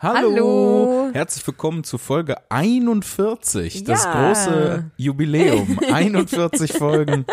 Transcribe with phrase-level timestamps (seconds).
[0.00, 0.30] Hallo.
[0.32, 1.10] Hallo.
[1.14, 4.12] Herzlich willkommen zu Folge 41, das Ja.
[4.28, 5.78] große Jubiläum.
[5.92, 7.24] 41 Folgen.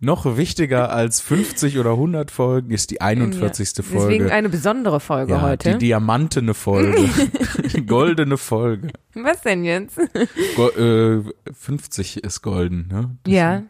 [0.00, 3.72] Noch wichtiger als 50 oder 100 Folgen ist die 41.
[3.74, 4.32] Deswegen Folge.
[4.32, 5.72] eine besondere Folge ja, heute.
[5.72, 7.08] die diamantene Folge.
[7.86, 8.88] Goldene Folge.
[9.14, 9.98] Was denn jetzt?
[10.56, 11.22] Go äh,
[11.52, 13.16] 50 ist golden, ne?
[13.24, 13.62] Das- Ja.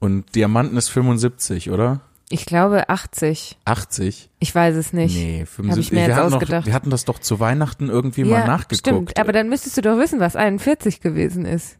[0.00, 2.00] Und Diamanten ist 75, oder?
[2.30, 3.58] Ich glaube 80.
[3.64, 4.30] 80?
[4.38, 5.16] Ich weiß es nicht.
[5.16, 5.86] Nee, Hab 75.
[5.86, 6.66] ich mir jetzt wir, hatten noch, ausgedacht.
[6.66, 8.78] wir hatten das doch zu Weihnachten irgendwie mal ja, nachgeguckt.
[8.80, 9.18] stimmt.
[9.18, 11.78] Aber dann müsstest du doch wissen, was 41 gewesen ist.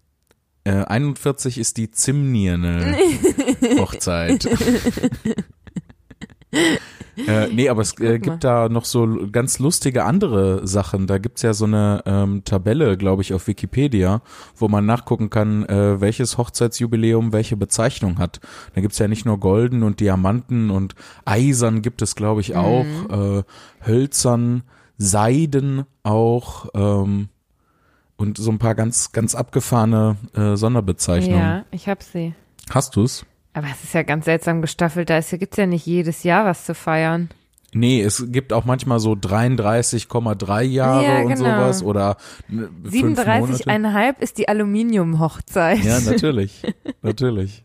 [0.64, 2.96] Äh, 41 ist die Zimnierne
[3.78, 4.48] Hochzeit.
[7.26, 11.06] äh, nee, aber es äh, gibt da noch so ganz lustige andere Sachen.
[11.06, 14.22] Da gibt's ja so eine ähm, Tabelle, glaube ich, auf Wikipedia,
[14.56, 18.40] wo man nachgucken kann, äh, welches Hochzeitsjubiläum welche Bezeichnung hat.
[18.74, 22.84] Da gibt's ja nicht nur Golden und Diamanten und Eisern gibt es, glaube ich, auch.
[23.10, 23.42] Äh,
[23.86, 24.62] Hölzern,
[24.96, 26.66] Seiden auch.
[26.74, 27.28] Ähm,
[28.16, 31.40] und so ein paar ganz, ganz abgefahrene äh, Sonderbezeichnungen.
[31.40, 32.34] Ja, ich hab sie.
[32.70, 33.24] Hast du's?
[33.58, 35.10] Aber es ist ja ganz seltsam gestaffelt.
[35.10, 37.28] Da ist, gibt's ja nicht jedes Jahr was zu feiern.
[37.74, 41.38] Nee, es gibt auch manchmal so 33,3 Jahre Ja, und genau.
[41.38, 42.16] sowas oder
[42.48, 43.64] ne, fünf Monate.
[43.64, 45.80] 37,5 ist die Aluminiumhochzeit.
[45.84, 46.62] Ja, natürlich.
[47.02, 47.64] natürlich.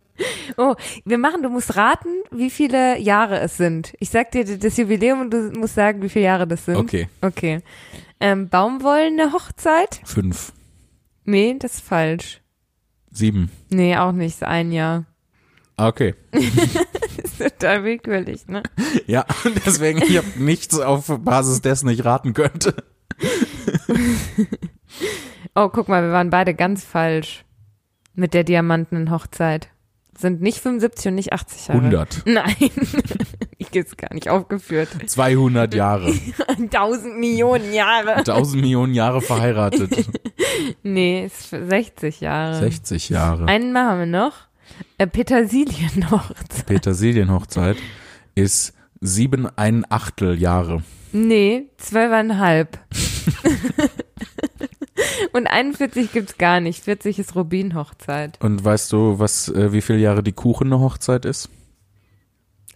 [0.57, 3.93] Oh, wir machen, du musst raten, wie viele Jahre es sind.
[3.99, 6.75] Ich sag dir das Jubiläum und du musst sagen, wie viele Jahre das sind.
[6.77, 7.07] Okay.
[7.21, 7.61] Okay.
[8.19, 10.01] Ähm, Baumwollene Hochzeit?
[10.05, 10.53] Fünf,
[11.25, 12.41] Nee, das ist falsch.
[13.11, 13.49] sieben.
[13.69, 15.05] Nee, auch nicht, ist ein Jahr.
[15.75, 16.15] Ah, Okay.
[16.31, 18.63] ist total willkürlich, ne?
[19.07, 19.25] Ja,
[19.65, 22.75] deswegen, ich habe nichts auf Basis dessen ich raten könnte.
[25.55, 27.45] Oh, guck mal, wir waren beide ganz falsch
[28.15, 29.69] mit der diamantenen Hochzeit.
[30.17, 31.79] Sind nicht 75 und nicht 80 Jahre.
[31.79, 32.21] 100.
[32.25, 32.55] Nein,
[33.57, 34.89] ich ist gar nicht aufgeführt.
[35.05, 36.11] 200 Jahre.
[36.47, 38.17] 1000 Millionen Jahre.
[38.17, 40.07] 1000 Millionen Jahre verheiratet.
[40.83, 42.59] Nee, ist 60 Jahre.
[42.59, 43.45] 60 Jahre.
[43.47, 44.33] Einen machen wir noch.
[44.97, 46.65] Äh, Petersilienhochzeit.
[46.65, 47.77] Petersilienhochzeit
[48.35, 50.83] ist sieben ein Achtel Jahre.
[51.11, 52.79] Nee, zwölfeinhalb.
[55.33, 56.83] Und 41 gibt's gar nicht.
[56.83, 58.39] 40 ist Rubinhochzeit.
[58.41, 61.49] Und weißt du, was, äh, wie viele Jahre die Kuchene Hochzeit ist?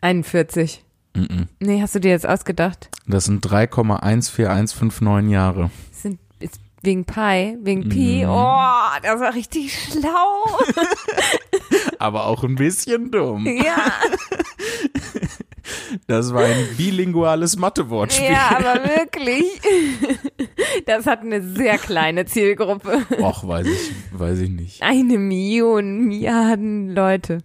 [0.01, 0.83] 41.
[1.15, 1.47] Mhm.
[1.59, 2.89] Nee, hast du dir jetzt ausgedacht?
[3.07, 5.71] Das sind 3,14159 Jahre.
[5.89, 8.23] Das sind, ist wegen Pi, wegen Pi.
[8.23, 8.29] Mhm.
[8.29, 10.45] Oh, das war richtig schlau.
[11.99, 13.45] Aber auch ein bisschen dumm.
[13.45, 13.77] ja,
[16.07, 18.29] Das war ein bilinguales Mathewortspiel.
[18.29, 19.43] ja, aber wirklich.
[20.85, 23.05] Das hat eine sehr kleine Zielgruppe.
[23.19, 24.81] Och, weiß ich, weiß ich nicht.
[24.81, 27.39] Eine Million, Milliarden Leute.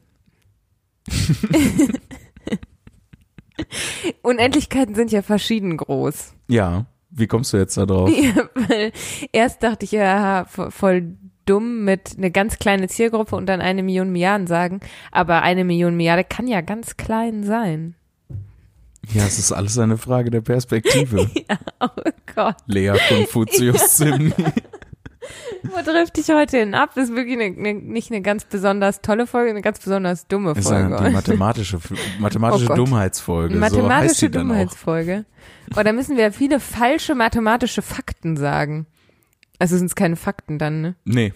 [4.22, 6.34] Unendlichkeiten sind ja verschieden groß.
[6.48, 8.10] Ja, wie kommst du jetzt da drauf?
[8.10, 8.92] Ja, weil
[9.32, 13.82] erst dachte ich ja vo- voll dumm mit eine ganz kleine Zielgruppe und dann eine
[13.82, 14.80] Million Milliarden sagen,
[15.10, 17.94] aber eine Million Milliarde kann ja ganz klein sein.
[19.12, 21.28] Ja, es ist alles eine Frage der Perspektive.
[21.80, 21.88] Oh
[22.36, 24.32] Gott, Lea Konfuzius Sim.
[25.62, 26.90] wo trifft dich heute hin ab?
[26.94, 30.52] Das ist wirklich eine, eine, nicht eine ganz besonders tolle Folge, eine ganz besonders dumme
[30.52, 31.04] ist eine, Folge.
[31.08, 31.78] die mathematische,
[32.18, 32.74] mathematische Oh.
[32.74, 33.54] Dummheitsfolge.
[33.54, 34.30] so Mathematische auch.
[34.30, 35.24] Dummheitsfolge.
[35.74, 38.86] Da müssen wir viele falsche mathematische Fakten sagen.
[39.62, 40.94] Also sind es keine Fakten dann, ne?
[41.04, 41.32] Nee.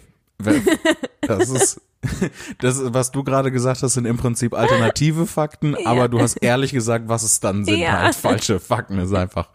[1.20, 1.80] Das ist,
[2.58, 6.72] das, was du gerade gesagt hast, sind im Prinzip alternative Fakten, aber du hast ehrlich
[6.72, 8.00] gesagt, was es dann sind, Ja.
[8.02, 9.48] halt falsche Fakten, ist einfach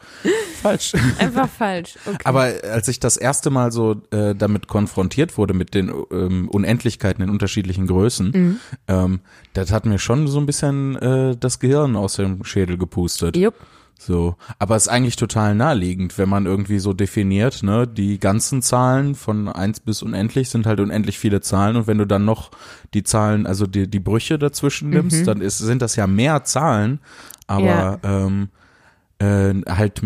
[0.62, 0.94] falsch.
[1.20, 1.96] Einfach falsch.
[2.06, 2.18] Okay.
[2.24, 7.22] Aber als ich das erste Mal so äh, damit konfrontiert wurde, mit den ähm, Unendlichkeiten
[7.24, 8.60] in unterschiedlichen Größen, Mhm.
[8.88, 9.20] ähm,
[9.54, 13.36] das hat mir schon so ein bisschen äh, das Gehirn aus dem Schädel gepustet.
[13.36, 13.56] Jupp.
[14.04, 18.64] So, aber es ist eigentlich total naheliegend, wenn man irgendwie so definiert, ne, die ganzen
[18.64, 22.50] Zahlen von eins bis unendlich sind halt unendlich viele Zahlen und wenn du dann noch
[22.96, 27.00] die Zahlen, also die, die Brüche dazwischen nimmst, dann ist, sind das ja mehr Zahlen,
[27.46, 28.50] aber ähm,
[29.20, 30.02] äh, halt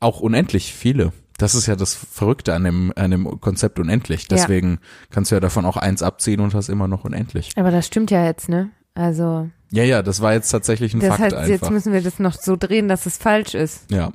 [0.00, 1.12] auch unendlich viele.
[1.36, 4.22] Das ist ja das Verrückte an dem, an dem Konzept unendlich.
[4.22, 4.28] Ja.
[4.30, 4.78] Deswegen
[5.10, 7.50] kannst du ja davon auch eins abziehen und hast immer noch unendlich.
[7.56, 8.70] Aber das stimmt ja jetzt, ne?
[8.98, 11.48] Also, Ja, ja, das war jetzt tatsächlich ein das Fakt heißt, einfach.
[11.48, 13.90] jetzt müssen wir das noch so drehen, dass es falsch ist.
[13.90, 14.12] Ja.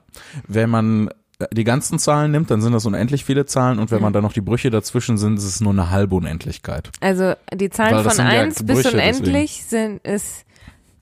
[0.47, 1.09] Wenn man
[1.53, 4.03] die ganzen Zahlen nimmt, dann sind das unendlich viele Zahlen und wenn Mhm.
[4.03, 6.89] man dann noch die Brüche dazwischen sind, ist es nur eine halbe Unendlichkeit.
[7.01, 10.45] Also, die Zahlen von sind ja 1 bis unendlich sind, ist,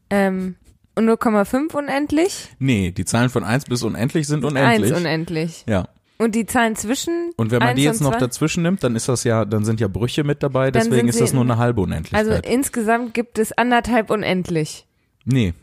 [0.09, 0.55] ähm,
[0.95, 4.93] 0,5 unendlich, Nee, die Zahlen von 1 bis unendlich sind 1 unendlich.
[4.93, 5.63] unendlich.
[5.67, 5.87] ja.
[6.21, 8.19] Und die Zahlen zwischen Und wenn man 1 die jetzt noch 2?
[8.19, 11.19] dazwischen nimmt, dann ist das ja, dann sind ja Brüche mit dabei, Dann deswegen ist
[11.19, 12.27] das nur eine halbe Unendlichkeit.
[12.27, 14.85] Also insgesamt gibt es anderthalb unendlich.
[15.25, 15.53] nee.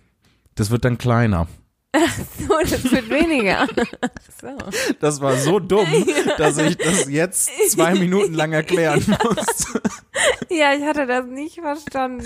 [0.57, 1.47] Das wird dann kleiner.
[2.49, 3.67] So, das wird weniger.
[4.41, 4.49] So.
[5.01, 5.87] Das war so dumm,
[6.39, 9.67] dass ich das jetzt zwei Minuten lang erklären muss.
[10.49, 12.25] Ja, ich hatte das nicht verstanden.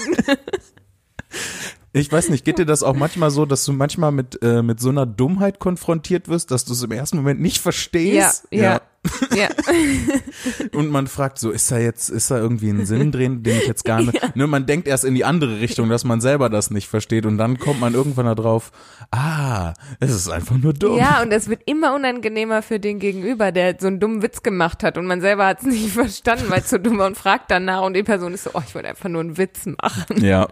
[1.94, 4.80] Ich weiß nicht, geht dir das auch manchmal so, dass du manchmal mit, äh, mit
[4.80, 8.46] so einer Dummheit konfrontiert wirst, dass du es im ersten Moment nicht verstehst?
[8.50, 8.72] Ja, ja.
[8.72, 8.80] Ja.
[10.74, 13.66] Und man fragt so, ist da jetzt, ist da irgendwie ein Sinn drin, den ich
[13.66, 16.70] jetzt gar nicht, ne, man denkt erst in die andere Richtung, dass man selber das
[16.70, 18.70] nicht versteht und dann kommt man irgendwann da drauf,
[19.10, 20.96] ah, es ist einfach nur dumm.
[20.98, 24.82] Ja, und es wird immer unangenehmer für den Gegenüber, der so einen dummen Witz gemacht
[24.82, 27.50] hat und man selber hat es nicht verstanden, weil es so dumm war und fragt
[27.50, 30.24] danach und die Person ist so, oh, ich wollte einfach nur einen Witz machen.
[30.24, 30.48] Ja,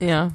[0.00, 0.32] Ja.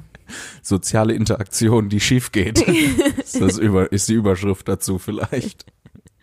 [0.62, 2.60] soziale Interaktion, die schief geht.
[2.60, 5.66] ist, das über, ist die Überschrift dazu vielleicht.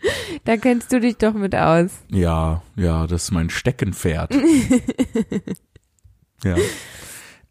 [0.46, 1.92] Da kennst du dich doch mit aus.
[2.10, 4.34] Ja, ja, das ist mein Steckenpferd.
[6.44, 6.56] ja.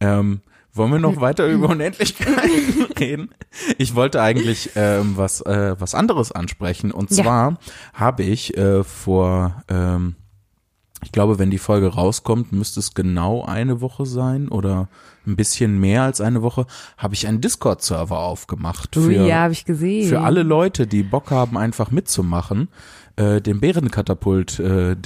[0.00, 0.41] Ähm,
[0.73, 3.35] wollen wir noch weiter über Unendlichkeiten reden?
[3.79, 7.25] Ich wollte eigentlich ähm, was äh, was anderes ansprechen und Ja.
[7.25, 7.58] zwar
[7.93, 10.17] habe ich äh, vor ähm,
[11.02, 14.88] ich glaube, wenn die Folge rauskommt, müsste es genau eine Woche sein oder
[15.26, 16.67] ein bisschen mehr als eine Woche,
[16.97, 20.08] habe ich einen Discord-Server aufgemacht Ui, für, ja, habe ich gesehen.
[20.08, 22.69] für alle Leute, die Bock haben, einfach mitzumachen,
[23.17, 24.97] äh, den Bärenkatapult äh.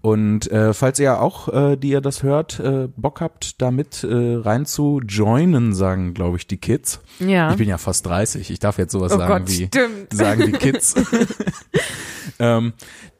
[0.00, 4.34] Und äh, falls ihr auch, äh, die ihr das hört, äh, Bock habt, damit äh,
[4.34, 7.00] rein zu joinen, sagen, glaube ich, die Kids.
[7.20, 7.52] Ja.
[7.52, 10.12] Ich bin ja fast 30, ich darf jetzt sowas oh sagen Gott, wie stimmt.
[10.12, 10.94] sagen die Kids.
[12.38, 12.72] ähm,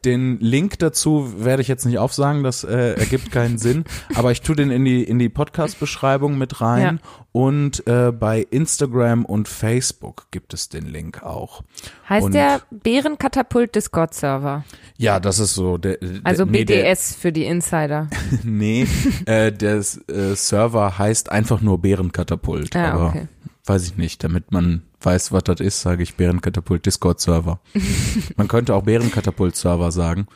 [0.05, 4.41] den Link dazu werde ich jetzt nicht aufsagen, das äh, ergibt keinen Sinn, aber ich
[4.41, 6.99] tue den in die in die Podcast-Beschreibung mit rein
[7.31, 11.63] und äh, bei Instagram und Facebook gibt es den Link auch.
[12.09, 14.63] Heißt Und- der Bärenkatapult Discord-Server.
[14.97, 15.77] Ja, das ist so.
[15.77, 18.09] Der, der, Also nee, der, BDS für die Insider.
[18.43, 18.85] nee,
[19.25, 23.27] äh, der äh, Server heißt einfach nur Bärenkatapult, Ah, aber okay.
[23.65, 27.59] Weiß ich nicht, damit man weiß, was das ist, sage ich Bärenkatapult Discord Server.
[28.35, 30.27] man könnte auch Bärenkatapult Server sagen.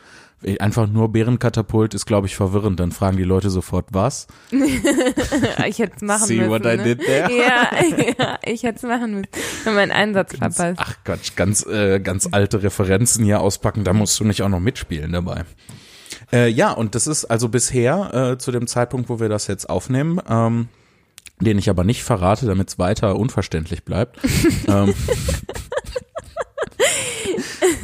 [0.60, 2.78] Einfach nur Bärenkatapult ist, glaube ich, verwirrend.
[2.78, 4.28] Dann fragen die Leute sofort, was?
[5.66, 6.50] Ich hätte es machen See müssen.
[6.50, 6.82] what I ne?
[6.84, 7.28] did there?
[7.32, 7.70] Ja,
[8.18, 9.28] ja ich hätte es machen müssen.
[9.64, 10.78] Habe meinen Einsatz verpasst.
[10.78, 14.60] Ach Gott, ganz, äh, ganz alte Referenzen hier auspacken, da musst du nicht auch noch
[14.60, 15.44] mitspielen dabei.
[16.32, 19.68] Äh, ja, und das ist also bisher, äh, zu dem Zeitpunkt, wo wir das jetzt
[19.68, 20.68] aufnehmen, ähm,
[21.40, 24.18] den ich aber nicht verrate, damit es weiter unverständlich bleibt.
[24.68, 24.94] ähm,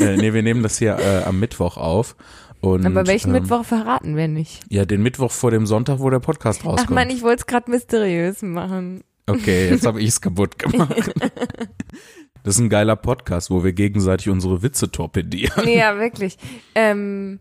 [0.01, 2.17] äh, nee, wir nehmen das hier äh, am Mittwoch auf.
[2.61, 4.63] Und, Aber welchen ähm, Mittwoch verraten wir nicht?
[4.71, 6.91] Ja, den Mittwoch vor dem Sonntag, wo der Podcast Ach rauskommt.
[6.91, 9.05] man, ich wollte es gerade mysteriös machen.
[9.27, 11.13] Okay, jetzt habe ich es kaputt gemacht.
[12.43, 15.69] Das ist ein geiler Podcast, wo wir gegenseitig unsere Witze torpedieren.
[15.69, 16.37] Ja, wirklich.
[16.75, 17.39] Ähm,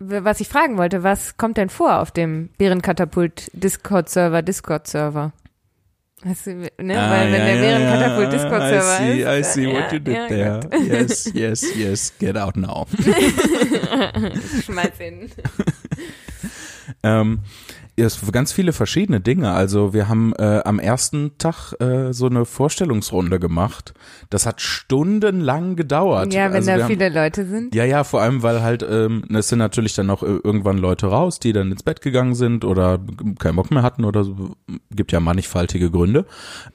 [0.00, 5.32] was ich fragen wollte, was kommt denn vor auf dem Bärenkatapult Discord-Server, Discord-Server?
[6.22, 6.70] Weißt du, ne?
[6.78, 9.28] Weil wenn der Bärenkatapult Discord-Server Ah, I see, ist.
[9.28, 10.60] I see äh, what ja, you did ja, there.
[10.60, 10.86] gut.
[10.86, 12.86] Yes, yes, yes, get out now.
[14.64, 15.30] Schmeiß hin.
[17.02, 17.40] ähm,
[18.00, 19.52] es ganz viele verschiedene Dinge.
[19.52, 23.94] Also wir haben äh, am ersten Tag äh, so eine Vorstellungsrunde gemacht.
[24.30, 26.32] Das hat stundenlang gedauert.
[26.32, 27.74] Ja, wenn also da haben, viele Leute sind.
[27.74, 31.06] Ja, ja, vor allem, weil halt, ähm, es sind natürlich dann auch äh, irgendwann Leute
[31.06, 32.98] raus, die dann ins Bett gegangen sind oder
[33.38, 34.56] keinen Bock mehr hatten oder so.
[34.90, 36.26] Gibt ja mannigfaltige Gründe.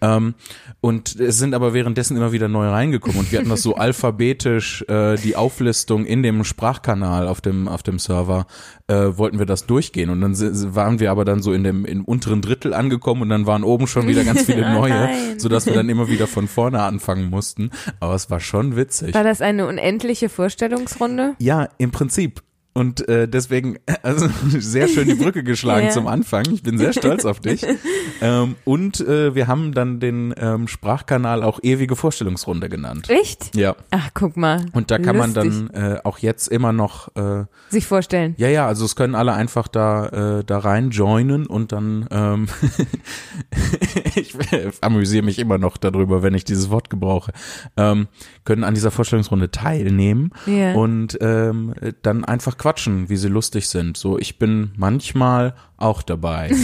[0.01, 0.36] Ähm,
[0.81, 4.83] und es sind aber währenddessen immer wieder neu reingekommen und wir hatten das so alphabetisch,
[4.88, 8.48] äh, die Auflistung in dem Sprachkanal auf dem, auf dem Server,
[8.88, 10.36] äh, wollten wir das durchgehen und dann
[10.75, 13.88] waren wir aber dann so in dem im unteren Drittel angekommen und dann waren oben
[13.88, 15.39] schon wieder ganz viele Oh neue, nein.
[15.39, 17.72] sodass wir dann immer wieder von vorne anfangen mussten.
[18.01, 19.13] Aber es war schon witzig.
[19.13, 21.36] War das eine unendliche Vorstellungsrunde?
[21.39, 22.41] Ja, im Prinzip.
[22.77, 25.91] Und äh, deswegen, also sehr schön die Brücke geschlagen Ja.
[25.94, 26.44] zum Anfang.
[26.51, 27.65] Ich bin sehr stolz auf dich.
[28.22, 33.10] ähm, und äh, wir haben dann den ähm, Sprachkanal auch ewige Vorstellungsrunde genannt.
[33.10, 33.55] Echt?
[33.55, 33.77] Ja.
[33.91, 34.65] Ach, guck mal.
[34.74, 35.36] Und da kann Lustig.
[35.46, 38.36] man dann äh, auch jetzt immer noch, äh, sich vorstellen.
[38.38, 42.48] ja, ja, also es können alle einfach da, äh, da rein joinen und dann, ähm,
[44.15, 44.36] ich
[44.82, 47.32] amüsiere mich immer noch darüber, wenn ich dieses Wort gebrauche,
[47.77, 48.08] ähm,
[48.44, 50.74] können an dieser Vorstellungsrunde teilnehmen Ja.
[50.74, 53.95] und ähm, dann einfach quatschen, wie sie lustig sind.
[53.95, 56.51] So, ich bin manchmal auch dabei.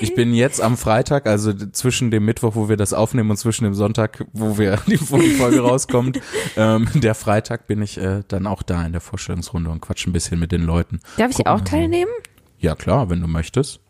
[0.00, 3.64] Ich bin jetzt am Freitag, also zwischen dem Mittwoch, wo wir das aufnehmen und zwischen
[3.64, 6.20] dem Sonntag, wo wir die wo die Folge rauskommt,
[6.56, 10.12] ähm, der Freitag bin ich äh, dann auch da in der Vorstellungsrunde und quatsch ein
[10.12, 11.00] bisschen mit den Leuten.
[11.16, 12.12] Darf ich Gucken auch teilnehmen?
[12.58, 13.80] Ja klar, wenn du möchtest.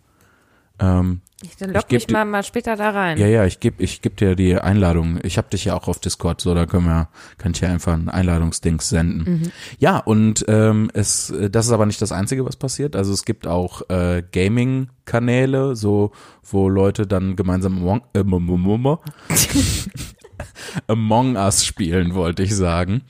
[0.81, 3.17] Ähm, Ich, dann lock Ich mich mal, mal später da rein.
[3.19, 5.21] ja, ja, ich geb, ich geb dir die Einladung.
[5.23, 7.95] Ich hab dich ja auch auf Discord, so da können wir, kann ich ja einfach
[7.95, 9.53] ein Einladungsdings senden.
[9.79, 12.97] Ja, und ähm, es, äh, das ist aber nicht das Einzige, was passiert.
[12.97, 18.25] Also es gibt auch äh, Gaming-Kanäle, so wo Leute dann gemeinsam Among, äh,
[20.87, 23.03] Among Us spielen, wollte ich sagen.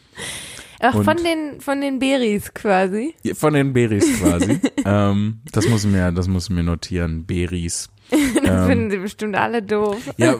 [0.80, 3.14] Ach, Und- von den, von den Beris quasi.
[3.34, 4.60] Von den Beris quasi.
[4.84, 7.26] ähm, das muss ich mir, das muss mir notieren.
[7.26, 7.88] Beris.
[8.10, 9.98] Das Ähm, finden sie bestimmt alle doof.
[10.16, 10.34] Ja,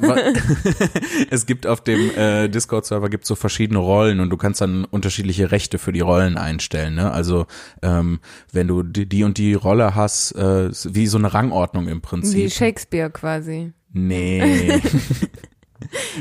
[1.31, 5.51] es gibt auf dem äh, Discord-Server gibt so verschiedene Rollen und du kannst dann unterschiedliche
[5.51, 6.95] Rechte für die Rollen einstellen.
[6.95, 7.11] Ne?
[7.11, 7.47] Also
[7.83, 8.21] ähm,
[8.53, 12.01] wenn du die, die und die Rolle hast, äh, wie so eine Rangordnung im Wie
[12.01, 12.51] Prinzip.
[12.53, 13.73] Shakespeare quasi.
[13.93, 14.81] Nee,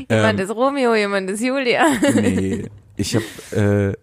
[0.10, 0.46] Jemand Ähm.
[0.46, 1.86] ist Romeo, jemand ist Julia.
[2.16, 2.66] nee.
[2.96, 3.98] Ich habe äh,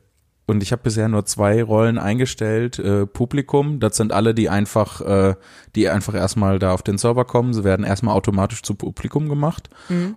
[0.46, 2.78] und ich habe bisher nur zwei Rollen eingestellt.
[2.78, 5.34] Äh, Publikum, das sind alle, die einfach, äh,
[5.74, 7.52] die einfach erstmal da auf den Server kommen.
[7.54, 9.68] Sie werden erstmal automatisch zu Publikum gemacht.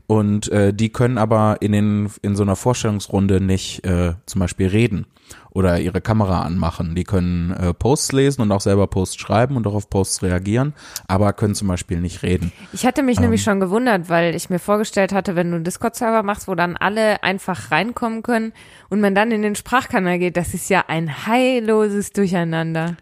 [0.07, 4.67] Und äh, die können aber in den in so einer Vorstellungsrunde nicht äh, zum Beispiel
[4.67, 5.05] reden
[5.49, 6.93] oder ihre Kamera anmachen.
[6.95, 10.73] Die können äh, Posts lesen und auch selber Posts schreiben und auch auf Posts reagieren,
[11.07, 12.51] aber können zum Beispiel nicht reden.
[12.73, 13.23] Ich hatte mich Ähm.
[13.23, 16.77] nämlich schon gewundert, weil ich mir vorgestellt hatte, wenn du einen Discord-Server machst, wo dann
[16.77, 18.53] alle einfach reinkommen können
[18.89, 22.95] und man dann in den Sprachkanal geht, das ist ja ein heilloses Durcheinander.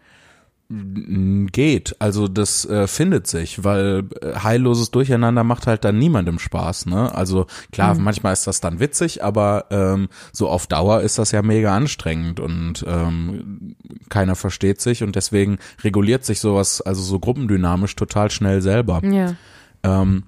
[0.68, 6.86] Geht, also das äh, findet sich, weil äh, heilloses Durcheinander macht halt dann niemandem Spaß,
[6.86, 7.14] ne?
[7.14, 11.42] Also klar, manchmal ist das dann witzig, aber ähm, so auf Dauer ist das ja
[11.42, 13.76] mega anstrengend und ähm,
[14.08, 19.02] keiner versteht sich und deswegen reguliert sich sowas, also so gruppendynamisch total schnell selber.
[19.04, 19.36] Ja.
[19.84, 20.24] Ähm,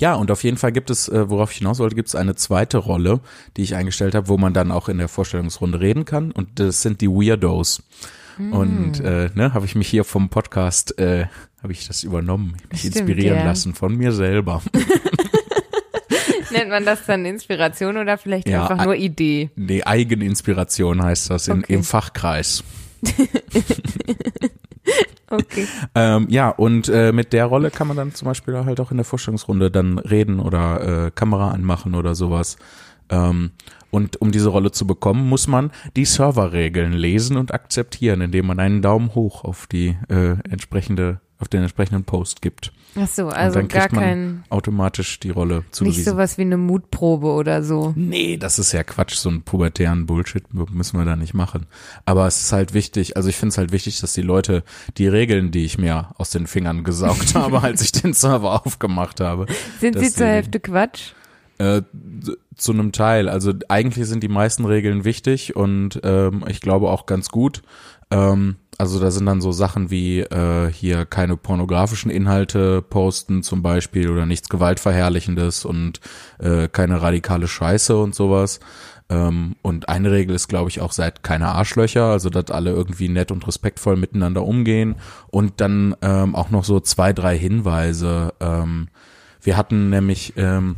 [0.00, 2.34] ja, und auf jeden Fall gibt es, äh, worauf ich hinaus wollte, gibt es eine
[2.34, 3.20] zweite Rolle,
[3.56, 6.32] die ich eingestellt habe, wo man dann auch in der Vorstellungsrunde reden kann.
[6.32, 7.84] Und das sind die Weirdos.
[8.38, 11.26] Und äh, ne, habe ich mich hier vom Podcast, äh,
[11.62, 13.44] habe ich das übernommen, mich Stimmt, inspirieren ja.
[13.44, 14.62] lassen von mir selber.
[16.50, 19.50] Nennt man das dann Inspiration oder vielleicht Ja, einfach nur Idee?
[19.56, 21.74] Die Eigeninspiration heißt das in, Okay.
[21.74, 22.64] im Fachkreis.
[25.30, 25.66] Okay.
[25.94, 28.98] Ähm, ja, und äh, mit der Rolle kann man dann zum Beispiel halt auch in
[28.98, 32.58] der Vorstellungsrunde dann reden oder äh, Kamera anmachen oder sowas.
[33.08, 33.52] Ähm,
[33.92, 38.58] und um diese Rolle zu bekommen, muss man die Serverregeln lesen und akzeptieren, indem man
[38.58, 42.72] einen Daumen hoch auf die äh, entsprechende, auf den entsprechenden Post gibt.
[42.96, 46.04] Ach so, und also dann gar kriegt man kein, automatisch die Rolle nicht zugewiesen.
[46.04, 47.92] sowas wie eine Mutprobe oder so.
[47.94, 51.66] Nee, das ist ja Quatsch, so ein pubertären Bullshit müssen wir da nicht machen.
[52.06, 54.64] Aber es ist halt wichtig, also ich finde es halt wichtig, dass die Leute
[54.96, 59.20] die Regeln, die ich mir aus den Fingern gesaugt habe, als ich den Server aufgemacht
[59.20, 59.46] habe,
[59.80, 61.12] Sind sie zur Hälfte Quatsch?
[61.58, 61.82] Äh,
[62.56, 63.28] zu einem Teil.
[63.28, 67.62] Also eigentlich sind die meisten Regeln wichtig und ähm, ich glaube auch ganz gut.
[68.10, 73.62] Ähm, also da sind dann so Sachen wie äh, hier keine pornografischen Inhalte posten zum
[73.62, 76.00] Beispiel oder nichts Gewaltverherrlichendes und
[76.38, 78.60] äh, keine radikale Scheiße und sowas.
[79.08, 83.08] Ähm, und eine Regel ist, glaube ich, auch seid keine Arschlöcher, also dass alle irgendwie
[83.08, 84.96] nett und respektvoll miteinander umgehen.
[85.28, 88.32] Und dann ähm, auch noch so zwei, drei Hinweise.
[88.40, 88.88] Ähm,
[89.42, 90.76] wir hatten nämlich ähm,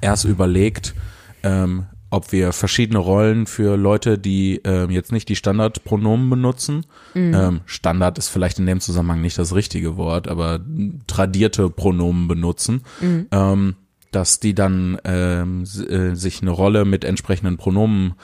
[0.00, 0.94] erst überlegt,
[1.42, 6.86] ähm, ob wir verschiedene Rollen für Leute, die ähm, jetzt nicht die Standardpronomen benutzen.
[7.34, 10.60] Ähm, Standard ist vielleicht in dem Zusammenhang nicht das richtige Wort, aber
[11.06, 12.82] tradierte Pronomen benutzen.
[13.30, 13.76] Ähm,
[14.10, 18.14] dass die dann ähm, äh, sich eine Rolle mit entsprechenden Pronomen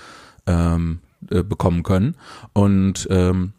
[0.47, 0.99] ähm,
[1.31, 2.17] äh, bekommen können.
[2.53, 3.53] Und ähm,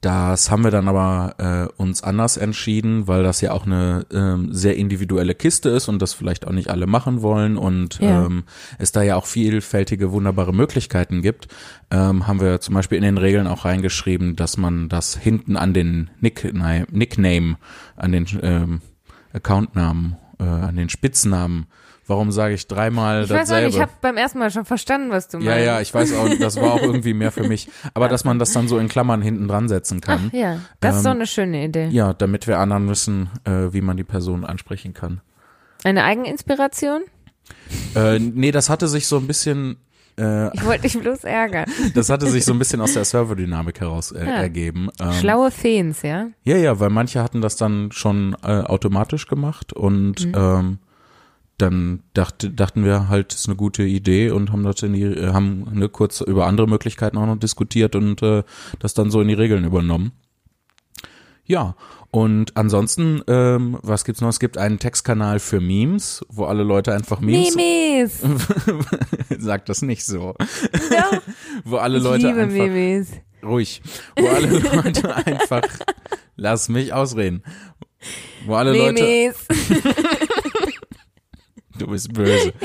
[0.00, 1.34] das haben wir dann aber
[1.76, 6.02] äh, uns anders entschieden, weil das ja auch eine ähm, sehr individuelle Kiste ist und
[6.02, 8.26] das vielleicht auch nicht alle machen wollen und Ja.
[8.26, 8.42] ähm,
[8.78, 11.46] es da ja auch vielfältige, wunderbare Möglichkeiten gibt,
[11.92, 15.72] ähm, haben wir zum Beispiel in den Regeln auch reingeschrieben, dass man das hinten an
[15.72, 17.56] den Nickname, Nickname
[17.94, 18.80] an den ähm,
[19.32, 21.66] Accountnamen, äh, an den Spitznamen,
[22.12, 23.66] warum sage ich dreimal Ich weiß auch dasselbe?
[23.66, 25.48] nicht, ich habe beim ersten Mal schon verstanden, was du meinst.
[25.50, 27.68] ja, ja, ich weiß auch, das war auch irgendwie mehr für mich.
[27.94, 30.28] Aber dass man das dann so in Klammern hinten dran setzen kann.
[30.28, 31.88] Ach ja, das ist Ähm, doch eine schöne Idee.
[31.90, 35.20] Ja, damit wir anderen wissen, äh, wie man die Person ansprechen kann.
[35.84, 37.02] Eine Eigeninspiration?
[37.96, 39.76] Äh, nee, das hatte sich so ein bisschen,
[40.18, 41.66] äh, Ich wollte dich bloß ärgern.
[41.94, 44.32] das hatte sich so ein bisschen aus der Serverdynamik heraus äh, Ja.
[44.34, 44.88] ergeben.
[45.00, 46.28] Ähm, Schlaue Feens, ja?
[46.44, 50.32] ja, ja, weil manche hatten das dann schon äh, automatisch gemacht und Mhm.
[50.36, 50.78] ähm,
[51.62, 55.02] dann dachte, dachten wir halt, das ist eine gute Idee und haben das in die,
[55.02, 58.42] äh, haben ne, kurz über andere Möglichkeiten auch noch diskutiert und äh,
[58.80, 60.12] das dann so in die Regeln übernommen.
[61.44, 61.74] Ja,
[62.10, 64.28] und ansonsten, ähm, was gibt's noch?
[64.28, 68.20] Es gibt einen Textkanal für Memes, wo alle Leute einfach Memes, Memes.
[69.38, 71.22] sagt das nicht so, Doch,
[71.64, 73.12] wo alle ich Leute liebe einfach, Memes.
[73.42, 73.82] ruhig,
[74.18, 75.62] wo alle Leute einfach,
[76.36, 77.42] lass mich ausreden,
[78.46, 79.34] Wo alle Leute.
[81.78, 82.52] Du bist böse.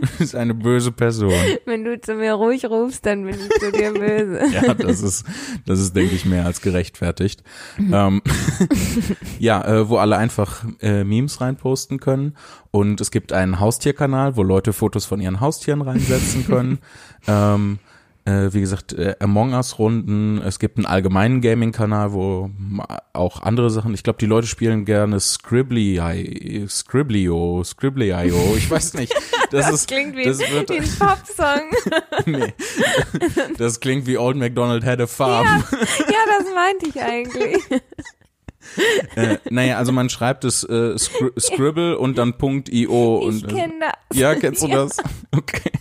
[0.00, 1.32] Du bist eine böse Person.
[1.64, 4.40] Wenn du zu mir ruhig rufst, dann bin ich zu dir böse.
[4.52, 5.24] Ja, das ist,
[5.66, 7.42] das ist, denke ich, mehr als gerechtfertigt.
[7.78, 8.22] ähm,
[9.38, 12.34] ja, äh, wo alle einfach äh, Memes reinposten können.
[12.70, 16.78] Und es gibt einen Haustierkanal, wo Leute Fotos von ihren Haustieren reinsetzen können.
[17.26, 17.78] ähm,
[18.30, 20.38] äh, wie gesagt, äh, Among Us-Runden.
[20.42, 22.50] Es gibt einen allgemeinen Gaming-Kanal, wo
[23.12, 26.00] auch andere Sachen, ich glaube, die Leute spielen gerne Scribbly,
[26.68, 29.14] Scribblio, Scribbly.io, ich weiß nicht.
[29.50, 31.72] Das, Das ist, klingt wie, das wird, wie ein Popsong.
[32.26, 32.54] nee.
[33.58, 35.44] Das klingt wie Old MacDonald had a farm.
[35.72, 37.58] ja, das meinte ich eigentlich.
[39.16, 42.60] Äh, naja, also man schreibt es äh, Scri Scribble und dann .io
[43.28, 44.18] Ich und äh, kenne das.
[44.18, 44.74] ja, kennst du Ja.
[44.84, 44.98] das?
[45.32, 45.72] Okay.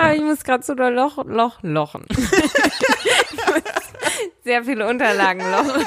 [0.00, 2.04] Aber ich muss gerade so doll Loch, Loch, lochen.
[2.10, 2.18] Ich
[4.44, 5.84] Sehr viele Unterlagen lochen.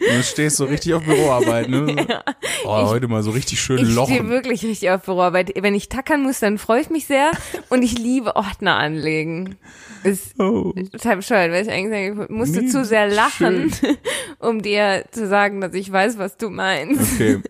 [0.00, 2.06] Du stehst so richtig auf Büroarbeit, ne?
[2.64, 4.28] Oh, heute mal so richtig schön Ich stehe lochen.
[4.28, 5.52] wirklich richtig auf Büroarbeit.
[5.60, 7.30] Wenn ich tackern muss, dann freue ich mich sehr
[7.70, 9.56] und ich liebe Ordner anlegen.
[10.04, 10.72] Ist Oh.
[10.92, 13.72] total bescheuert, weil ich eigentlich sage, ich musste Nee, zu sehr lachen,
[14.38, 17.14] um dir zu sagen, dass ich weiß, was du meinst.
[17.14, 17.40] Okay.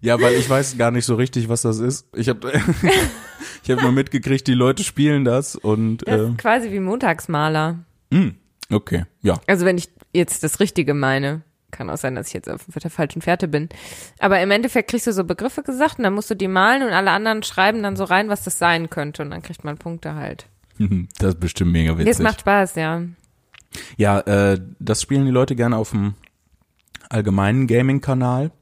[0.00, 2.06] Ja, weil ich weiß gar nicht so richtig, was das ist.
[2.14, 2.52] Ich habe
[3.62, 7.78] ich hab nur mitgekriegt, die Leute spielen das und Das äh, ist quasi wie Montagsmaler.
[8.10, 8.32] mh,
[8.70, 9.40] okay, ja.
[9.46, 11.42] Also wenn ich jetzt das Richtige meine.
[11.72, 13.68] Kann auch sein, dass ich jetzt auf der falschen Fährte bin.
[14.20, 16.90] Aber im Endeffekt kriegst du so Begriffe gesagt und dann musst du die malen und
[16.94, 20.14] alle anderen schreiben dann so rein, was das sein könnte und dann kriegt man Punkte
[20.14, 20.46] halt.
[21.18, 22.22] Das ist bestimmt mega Das witzig.
[22.22, 23.02] macht Spaß, ja.
[23.96, 26.14] Ja, äh, das spielen die Leute gerne auf dem
[27.10, 28.52] allgemeinen Gaming-Kanal.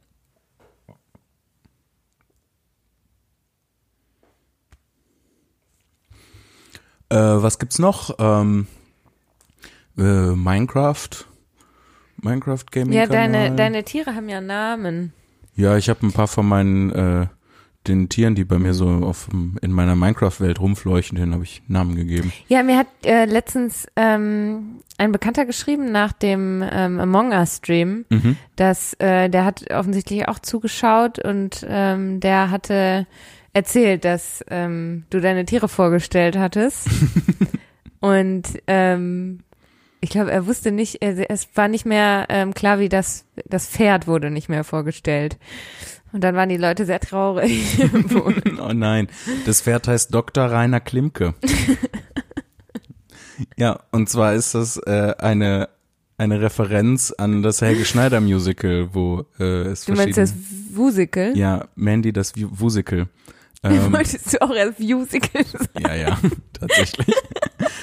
[7.10, 8.14] Äh, was gibt's noch?
[8.18, 8.66] Ähm,
[9.98, 11.08] äh, Minecraft.
[12.22, 15.12] Minecraft Gaming Ja, deine, deine Tiere haben ja Namen.
[15.56, 17.26] Ja, ich habe ein paar von meinen äh,
[17.86, 19.28] den Tieren, die bei mir so auf
[19.60, 22.32] in meiner Minecraft-Welt rumfleuchen, denen habe ich Namen gegeben.
[22.48, 28.06] Ja, mir hat äh, letztens ähm, ein Bekannter geschrieben nach dem ähm, Among Us Stream,
[28.08, 28.36] Mhm.
[28.56, 33.06] dass äh, der hat offensichtlich auch zugeschaut und ähm, der hatte
[33.54, 36.86] erzählt, dass ähm, du deine Tiere vorgestellt hattest.
[38.00, 39.40] und ähm,
[40.00, 43.66] ich glaube, er wusste nicht, er, es war nicht mehr ähm, klar, wie das, das
[43.66, 45.38] Pferd wurde nicht mehr vorgestellt.
[46.12, 47.78] Und dann waren die Leute sehr traurig.
[48.60, 49.08] Oh nein,
[49.46, 50.44] das Pferd heißt Dr.
[50.44, 51.34] Rainer Klimke.
[53.56, 55.68] ja, und zwar ist das äh, eine
[56.16, 60.32] eine Referenz an das Helge Schneider Musical, wo äh, es du meinst das
[60.72, 61.36] Wusical?
[61.36, 63.08] ja Mandy das Wu- Wusical.
[63.64, 65.68] Ähm, Wolltest du auch erst Musical sagen?
[65.80, 66.18] ja, ja,
[66.52, 67.14] tatsächlich.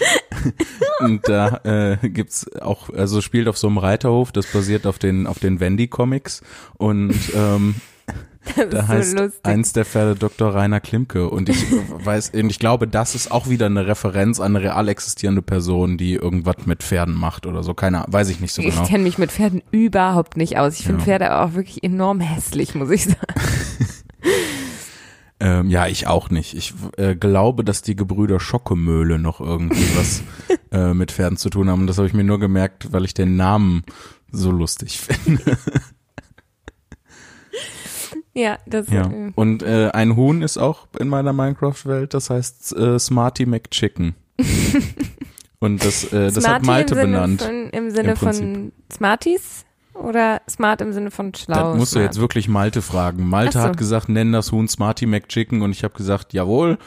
[1.00, 5.28] und da äh, gibt's auch, also spielt auf so einem Reiterhof, das basiert auf den
[5.28, 6.42] auf den Wendy Comics
[6.78, 7.76] und ähm,
[8.56, 9.40] Da ist heißt so lustig.
[9.44, 10.54] eins der Pferde Dr.
[10.54, 11.30] Rainer Klimke.
[11.30, 14.88] Und ich weiß, und ich glaube, das ist auch wieder eine Referenz an eine real
[14.88, 17.76] existierende Person, die irgendwas mit Pferden macht oder so.
[17.76, 18.82] Keine, weiß ich nicht so genau.
[18.82, 20.80] Ich kenne mich mit Pferden überhaupt nicht aus.
[20.80, 21.06] Ich finde Ja.
[21.06, 23.20] Pferde auch wirklich enorm hässlich, muss ich sagen.
[25.42, 26.54] Ähm, ja, ich auch nicht.
[26.54, 30.22] Ich äh, glaube, dass die Gebrüder Schockemöhle noch irgendwie was
[30.72, 31.88] äh, mit Pferden zu tun haben.
[31.88, 33.84] Das habe ich mir nur gemerkt, weil ich den Namen
[34.32, 35.58] so lustig finde.
[38.34, 39.10] Ja, das Ja.
[39.10, 44.16] äh, Und äh, ein Huhn ist auch in meiner Minecraft-Welt, das heißt äh, Smarty McChicken.
[45.60, 47.42] Und das, äh, das hat Malte benannt.
[47.42, 51.70] Von, Im Sinne Im von Smarties oder smart im Sinne von schlau?
[51.72, 52.06] Das musst du smart?
[52.14, 53.28] jetzt wirklich Malte fragen.
[53.28, 53.70] Malte Ach so.
[53.70, 56.78] hat gesagt, nenn das Huhn Smarty McChicken und ich habe gesagt, jawohl,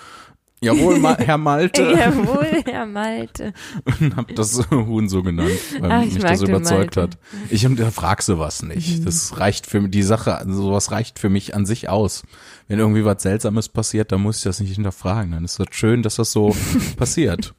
[0.60, 3.52] jawohl, Ma Herr Malte Jawohl, Herr Malte.
[4.00, 7.16] und habe das Huhn so genannt, weil Ach, ich mich das überzeugt Malte.
[7.32, 7.44] Mhm.
[7.44, 7.88] hat.
[7.88, 9.06] Ich frag sowas nicht.
[9.06, 12.22] Das reicht für die Sache, sowas reicht für mich an sich aus.
[12.68, 15.32] Wenn irgendwie was Seltsames passiert, dann muss ich das nicht hinterfragen.
[15.32, 16.56] Dann ist das schön, dass das so
[16.96, 17.54] passiert.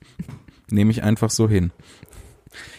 [0.71, 1.71] Nehme ich einfach so hin.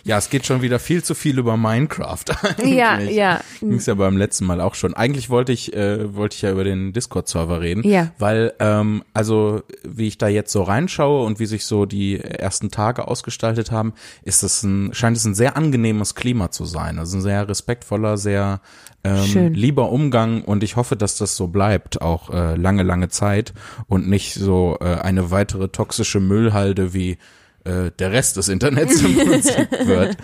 [0.07, 2.25] Ja, es geht schon wieder viel zu viel über Minecraft.
[2.64, 3.16] Ja, eigentlich.
[3.16, 3.40] ja.
[3.59, 4.95] Ging's ja beim letzten Mal auch schon.
[4.95, 7.83] Eigentlich wollte ich, äh, wollte ich ja über den Discord-Server reden.
[7.83, 8.12] Ja.
[8.16, 12.71] Weil, ähm, also, wie ich da jetzt so reinschaue und wie sich so die ersten
[12.71, 17.01] Tage ausgestaltet haben, ist es ein, scheint es ein sehr angenehmes Klima zu sein.
[17.01, 18.61] Also ein sehr respektvoller, sehr
[19.03, 19.55] ähm, Schön.
[19.55, 23.55] lieber Umgang und ich hoffe, dass das so bleibt, auch äh, lange, lange Zeit
[23.88, 27.19] und nicht so äh, eine weitere toxische Müllhalde wie
[27.66, 30.16] äh, der Rest des Internets im Prinzip wird.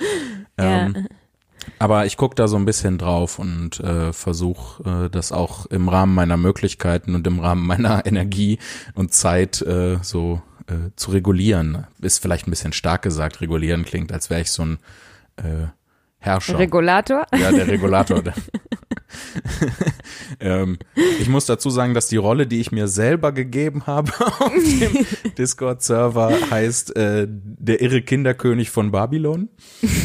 [0.59, 0.87] Ja.
[0.87, 1.09] Ähm,
[1.78, 5.88] aber ich gucke da so ein bisschen drauf und äh, versuche äh, das auch im
[5.88, 8.59] Rahmen meiner Möglichkeiten und im Rahmen meiner Energie
[8.94, 11.87] und Zeit äh, so äh, zu regulieren.
[12.00, 14.78] Ist vielleicht ein bisschen stark gesagt, regulieren klingt, als wäre ich so ein
[15.37, 15.66] äh,
[16.18, 16.59] Herrscher.
[16.59, 17.26] Regulator?
[17.37, 18.22] Ja, der Regulator.
[20.40, 20.79] ähm,
[21.20, 25.07] ich muss dazu sagen, dass die Rolle, die ich mir selber gegeben habe auf dem
[25.38, 29.48] Discord-Server, heißt äh, der irre Kinderkönig von Babylon.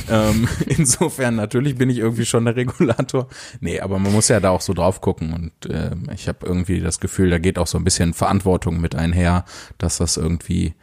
[0.09, 3.27] ähm, insofern natürlich bin ich irgendwie schon der Regulator.
[3.59, 6.79] Nee, aber man muss ja da auch so drauf gucken und äh, ich habe irgendwie
[6.79, 9.45] das Gefühl, da geht auch so ein bisschen Verantwortung mit einher,
[9.77, 10.73] dass das irgendwie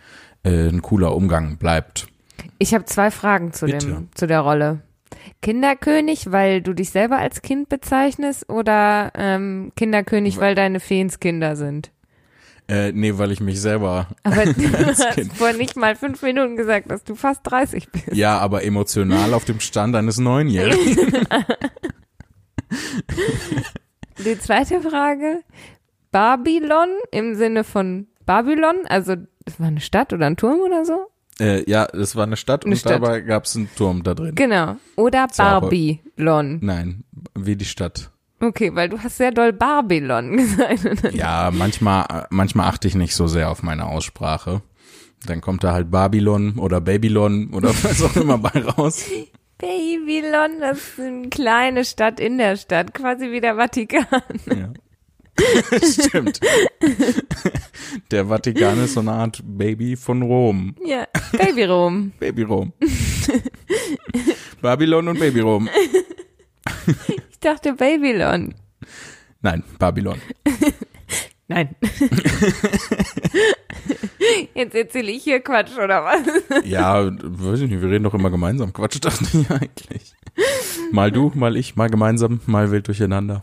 [0.42, 2.06] äh, ein cooler Umgang bleibt.
[2.58, 3.86] Ich habe zwei Fragen zu Bitte.
[3.86, 4.80] dem zu der Rolle.
[5.42, 11.90] Kinderkönig, weil du dich selber als Kind bezeichnest oder ähm, Kinderkönig, weil deine Feenskinder sind?
[12.66, 14.08] Äh, nee, weil ich mich selber.
[14.22, 15.32] Aber du hast Kind.
[15.34, 18.12] vor nicht mal fünf Minuten gesagt, dass du fast 30 bist.
[18.12, 21.26] Ja, aber emotional auf dem Stand eines Neunjährigen.
[24.24, 25.42] Die zweite Frage,
[26.10, 31.06] Babylon im Sinne von Babylon, also das war eine Stadt oder ein Turm oder so?
[31.40, 32.92] Äh, ja, es war eine Stadt Eine und Stadt.
[33.02, 34.34] dabei gab es einen Turm da drin.
[34.34, 34.76] Genau.
[34.96, 35.26] Oder.
[35.36, 36.58] Babylon.
[36.62, 38.10] Nein, wie die Stadt.
[38.40, 41.12] Okay, weil du hast sehr doll Babylon gesagt.
[41.14, 44.62] Ja, manchmal, manchmal achte ich nicht so sehr auf meine Aussprache.
[45.26, 49.06] Dann kommt da halt Babylon oder Babylon oder was auch immer bei raus.
[49.58, 54.06] Babylon, das ist eine kleine Stadt in der Stadt, quasi wie der Vatikan.
[54.46, 54.70] Ja.
[55.82, 56.40] Stimmt.
[58.10, 60.74] Der Vatikan ist so eine Art Baby von Rom.
[60.84, 62.12] Ja, Babyrom.
[62.18, 62.72] Baby Rom.
[64.60, 65.68] Babylon und Baby Rom.
[67.08, 68.54] Ich dachte Babylon.
[69.42, 70.20] Nein, Babylon.
[71.46, 71.74] Nein.
[74.54, 76.22] Jetzt erzähle ich hier Quatsch, oder was?
[76.64, 78.72] Ja, weiß ich nicht, wir reden doch immer gemeinsam.
[78.72, 80.14] Quatsch, dachte ich eigentlich.
[80.90, 83.42] Mal du, mal ich, mal gemeinsam, mal wild durcheinander.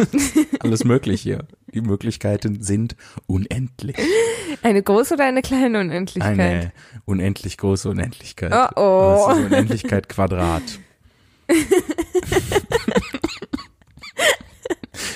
[0.60, 1.46] Alles möglich hier.
[1.74, 2.94] Die Möglichkeiten sind
[3.26, 3.96] unendlich.
[4.62, 6.38] Eine große oder eine kleine Unendlichkeit?
[6.38, 6.72] Eine
[7.04, 8.52] unendlich große Unendlichkeit.
[8.52, 9.26] Oh, oh.
[9.28, 10.62] Das ist Unendlichkeit Quadrat.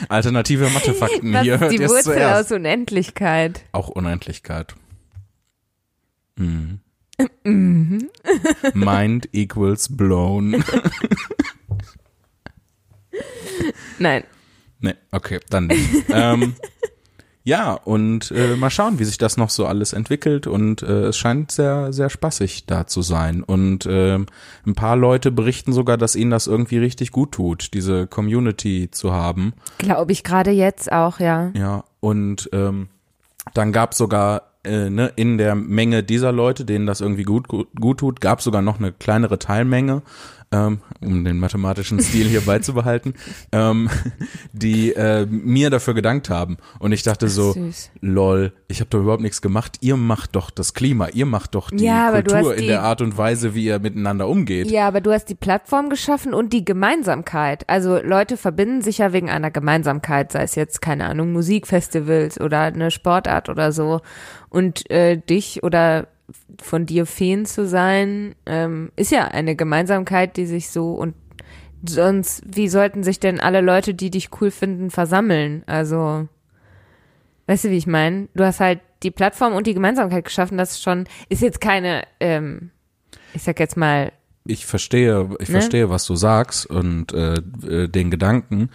[0.08, 1.60] Alternative Mathefakten Was hier.
[1.62, 2.46] ist die Wurzel zuerst.
[2.50, 3.64] aus Unendlichkeit?
[3.72, 4.74] Auch Unendlichkeit.
[6.36, 6.80] Mhm.
[8.74, 10.64] Mind equals blown.
[13.98, 14.24] Nein.
[14.80, 16.04] Nee, okay, dann nicht.
[16.10, 16.54] ähm,
[17.46, 20.46] ja, und äh, mal schauen, wie sich das noch so alles entwickelt.
[20.46, 23.42] Und äh, es scheint sehr, sehr spaßig da zu sein.
[23.42, 24.26] Und ähm,
[24.66, 29.12] ein paar Leute berichten sogar, dass ihnen das irgendwie richtig gut tut, diese Community zu
[29.12, 29.52] haben.
[29.76, 31.50] Glaube ich gerade jetzt auch, ja.
[31.54, 32.88] Ja, und ähm,
[33.52, 37.68] dann gab sogar äh, ne, in der Menge dieser Leute, denen das irgendwie gut, gut,
[37.78, 40.00] gut tut, gab sogar noch eine kleinere Teilmenge,
[40.54, 43.14] ähm, um den mathematischen Stil hier beizubehalten,
[43.52, 43.90] ähm,
[44.52, 46.58] die äh, mir dafür gedankt haben.
[46.78, 47.90] Und ich dachte so, Süß.
[48.00, 49.78] lol, ich habe doch überhaupt nichts gemacht.
[49.80, 52.82] Ihr macht doch das Klima, ihr macht doch die Ja, Kultur hast in die- der
[52.82, 54.70] Art und Weise, wie ihr miteinander umgeht.
[54.70, 57.68] Ja, aber du hast die Plattform geschaffen und die Gemeinsamkeit.
[57.68, 62.60] Also Leute verbinden sich ja wegen einer Gemeinsamkeit, sei es jetzt, keine Ahnung, Musikfestivals oder
[62.60, 64.00] eine Sportart oder so.
[64.50, 66.06] Und äh, dich oder
[66.60, 71.14] von dir Fan zu sein, ähm, ist ja eine Gemeinsamkeit, die sich so und
[71.86, 75.62] sonst, wie sollten sich denn alle Leute, die dich cool finden, versammeln?
[75.66, 76.28] Also,
[77.46, 78.28] weißt du, wie ich meine?
[78.34, 82.04] Du hast halt die Plattform und die Gemeinsamkeit geschaffen, das ist schon, ist jetzt keine,
[82.20, 82.70] ähm,
[83.34, 84.12] ich sag jetzt mal,
[84.46, 85.60] ich verstehe, ich Ne?
[85.60, 87.34] verstehe, was du sagst und äh,
[87.66, 88.70] äh, den Gedanken.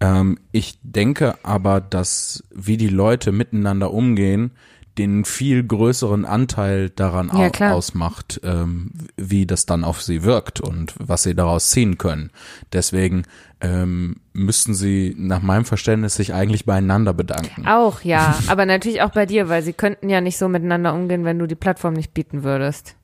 [0.00, 4.50] Ähm, ich denke aber, dass wie die Leute miteinander umgehen,
[4.98, 10.94] den viel größeren Anteil daran Ja, ausmacht, ähm, wie das dann auf sie wirkt und
[10.98, 12.30] was sie daraus ziehen können.
[12.72, 13.22] Deswegen
[13.60, 17.66] ähm, müssten sie nach meinem Verständnis sich eigentlich beieinander bedanken.
[17.66, 18.38] Auch, ja.
[18.48, 21.46] Aber natürlich auch bei dir, weil sie könnten ja nicht so miteinander umgehen, wenn du
[21.46, 22.96] die Plattform nicht bieten würdest.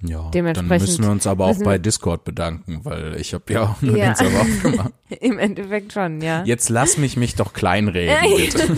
[0.00, 3.62] Ja, dann dementsprechend müssen wir uns aber auch bei Discord bedanken, weil ich habe ja
[3.62, 4.12] auch nur Ja.
[4.12, 4.92] den Server aufgemacht.
[5.20, 6.44] Im Endeffekt schon, ja.
[6.44, 8.76] Jetzt lass mich mich doch kleinreden, bitte.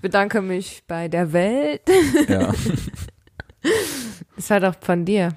[0.00, 1.82] Ich bedanke mich bei der Welt.
[2.26, 2.54] Ja.
[4.34, 5.34] Das war doch von dir.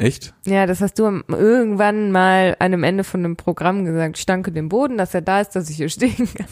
[0.00, 0.32] Echt?
[0.46, 4.16] Ja, das hast du irgendwann mal an einem Ende von einem Programm gesagt.
[4.16, 6.46] Ich danke dem Boden, dass er da ist, dass ich hier stehen kann.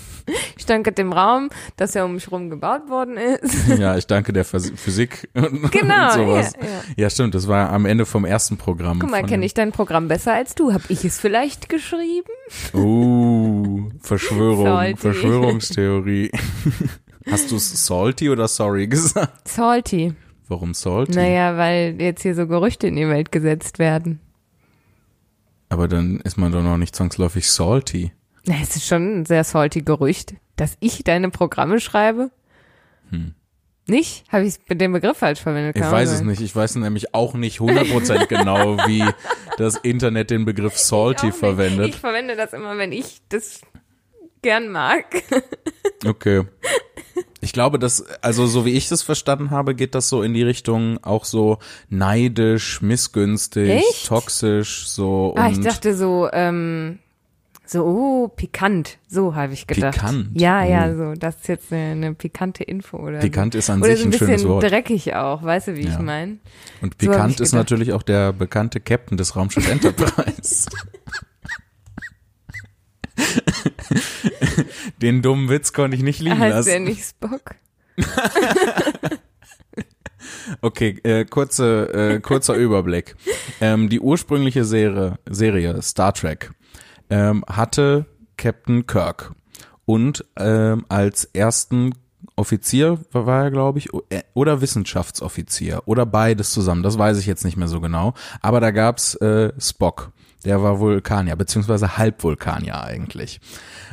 [0.59, 3.69] Ich danke dem Raum, dass er um mich rum gebaut worden ist.
[3.79, 6.55] Ja, ich danke der Phys- Physik und, Genau, und sowas.
[6.61, 6.81] ja, ja.
[7.05, 8.99] Ja, stimmt, das war am Ende vom ersten Programm.
[8.99, 10.73] Guck mal, kenne ich dein Programm besser als du.
[10.75, 12.27] Hab ich es vielleicht geschrieben?
[12.75, 14.97] Uh, Verschwörung.
[14.97, 16.33] Verschwörungstheorie.
[17.31, 19.49] Hast du salty oder sorry gesagt?
[19.49, 20.15] Salty.
[20.49, 21.13] Warum salty?
[21.13, 24.21] Naja, weil jetzt hier so Gerüchte in die Welt gesetzt werden.
[25.69, 28.13] Aber dann ist man doch noch nicht zwangsläufig salty.
[28.45, 32.31] Na, es ist schon ein sehr salty Gerücht, dass ich deine Programme schreibe.
[33.89, 34.25] Nicht?
[34.33, 35.77] Habe ich den Begriff falsch verwendet?
[35.77, 36.41] Ich weiß es nicht.
[36.41, 39.05] Ich weiß nämlich auch nicht 100% genau, wie
[39.59, 41.89] das Internet den Begriff salty verwendet.
[41.89, 43.61] Ich verwende das immer, wenn ich das
[44.47, 45.05] gern mag.
[46.05, 46.43] Okay.
[47.41, 50.43] Ich glaube, dass, also so wie ich das verstanden habe, geht das so in die
[50.43, 54.07] Richtung auch so neidisch, missgünstig, Echt?
[54.07, 56.99] toxisch, so ah, ich dachte so, ähm,
[57.65, 58.99] so, oh, pikant.
[59.09, 59.95] So habe ich gedacht.
[59.95, 60.29] Pikant?
[60.39, 60.97] Ja, ja, Oh.
[60.97, 61.15] so.
[61.19, 63.87] Das ist jetzt eine, eine pikante Info oder pikant ist an so.
[63.87, 64.63] Oder sich so ein ein schönes bisschen Wort.
[64.71, 66.03] dreckig auch, weißt du, wie ich Ja.
[66.03, 66.39] meine?
[66.83, 67.65] Und so pikant ich ist gedacht.
[67.71, 70.67] natürlich auch der bekannte Captain des Raumschiff Enterprise.
[75.03, 76.85] Den dummen Witz konnte ich nicht liegen Heißt der lassen.
[76.85, 77.55] nicht Spock?
[80.61, 83.17] Okay, äh, kurze, äh, kurzer Überblick.
[83.61, 86.51] Ähm, die ursprüngliche Serie, Serie Star Trek
[87.11, 88.07] ähm, hatte
[88.37, 89.33] Captain Kirk
[89.85, 91.95] und ähm, als ersten
[92.35, 96.83] Offizier war er, glaube ich, äh, oder Wissenschaftsoffizier oder beides zusammen.
[96.83, 98.15] Das weiß ich jetzt nicht mehr so genau.
[98.43, 100.13] Aber da gab's äh, Spock,
[100.47, 103.41] der war Vulkanier, beziehungsweise Halbvulkanier eigentlich.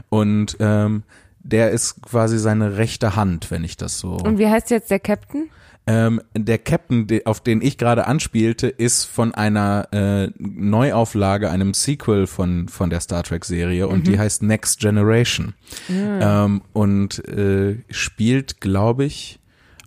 [0.09, 1.03] Und ähm,
[1.39, 4.13] der ist quasi seine rechte Hand, wenn ich das so.
[4.13, 5.49] Und wie heißt jetzt der Captain?
[5.85, 12.27] Ähm, der Captain, auf den ich gerade anspielte, ist von einer äh, Neuauflage, einem Sequel
[12.27, 15.55] von, von der Star Trek-Serie und die heißt Next Generation.
[15.89, 19.39] Ähm, und äh, spielt, glaube ich,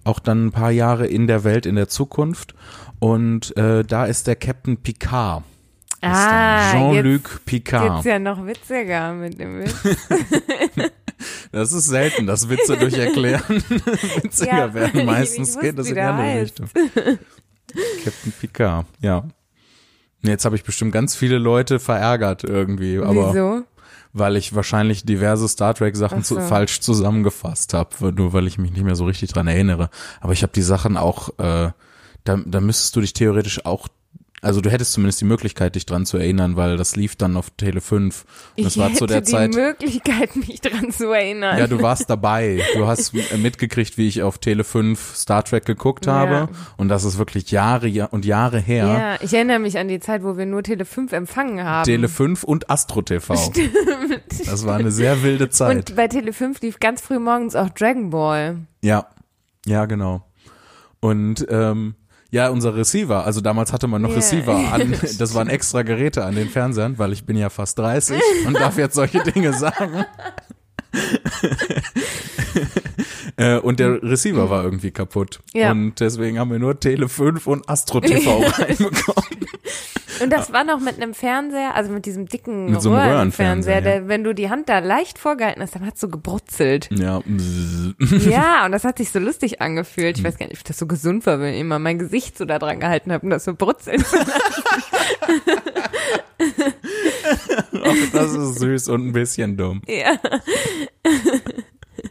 [0.04, 2.54] auch dann ein paar Jahre in der Welt, in der Zukunft.
[2.98, 5.44] Und äh, da ist der Captain Picard.
[6.02, 6.72] Ah.
[6.72, 8.04] Jean-Luc Picard.
[8.04, 9.74] ja noch witziger mit dem Witz.
[11.50, 13.42] Das ist selten, dass Witze durch Erklären
[14.22, 15.06] witziger Ja, werden.
[15.06, 16.60] Meistens nicht geht das wusste, in die der andere heißt.
[16.60, 16.68] Richtung.
[18.04, 19.24] Captain Picard, ja.
[20.22, 23.62] Jetzt habe ich bestimmt ganz viele Leute verärgert irgendwie, aber Wieso?
[24.12, 26.34] weil ich wahrscheinlich diverse Star Trek Sachen Ach so.
[26.36, 29.88] zu, falsch zusammengefasst habe, nur weil ich mich nicht mehr so richtig dran erinnere.
[30.20, 31.70] Aber ich habe die Sachen auch, äh,
[32.24, 33.88] da, da müsstest du dich theoretisch auch,
[34.46, 37.50] also du hättest zumindest die Möglichkeit, dich dran zu erinnern, weil das lief dann auf
[37.50, 38.24] Tele 5.
[38.56, 39.54] Und das ich war hätte zu der die Zeit.
[39.54, 41.58] Möglichkeit, mich dran zu erinnern.
[41.58, 42.62] Ja, du warst dabei.
[42.76, 46.32] Du hast mitgekriegt, wie ich auf Tele 5 Star Trek geguckt habe.
[46.32, 46.48] Ja.
[46.76, 48.86] Und das ist wirklich Jahre ja- und Jahre her.
[48.86, 51.84] Ja, ich erinnere mich an die Zeit, wo wir nur Tele 5 empfangen haben.
[51.84, 53.34] Tele 5 und Astro TV.
[54.46, 55.76] Das war eine sehr wilde Zeit.
[55.90, 58.58] Und bei Tele 5 lief ganz früh morgens auch Dragon Ball.
[58.80, 59.08] ja,
[59.66, 60.24] ja, genau.
[61.00, 61.96] Und ähm,
[62.36, 64.16] ja, unser Receiver, also damals hatte man noch Ja.
[64.16, 68.20] Receiver an, das waren extra Geräte an den Fernsehern, weil ich bin ja fast 30
[68.46, 70.04] und darf jetzt solche Dinge sagen.
[73.46, 75.40] Äh, und der Receiver war irgendwie kaputt.
[75.52, 75.70] Ja.
[75.70, 79.46] Und deswegen haben wir nur Tele 5 und Astro TV reinbekommen.
[80.22, 83.82] Und das war noch mit einem Fernseher, also mit diesem dicken Mit so einem Röhrenfernseher,
[83.82, 86.88] der, wenn du die Hand da leicht vorgehalten hast, dann hat's so gebrutzelt.
[86.90, 87.20] Ja.
[87.98, 90.16] ja, und das hat sich so lustig angefühlt.
[90.16, 92.46] Ich weiß gar nicht, ob das so gesund war, wenn ich immer mein Gesicht so
[92.46, 94.02] da dran gehalten habe und das so brutzelt.
[97.84, 99.82] Ach, das ist süß und ein bisschen dumm.
[99.86, 100.18] ja.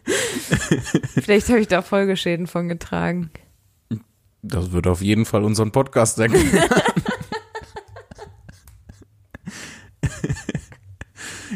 [1.22, 3.32] Vielleicht habe ich da Folgeschäden von getragen.
[4.42, 6.70] Das wird auf jeden Fall unseren Podcast erklären.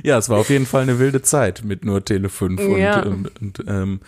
[0.04, 3.02] ja, es war auf jeden Fall eine wilde Zeit mit nur Tele 5 und, Ja.
[3.04, 4.00] und, und, ähm,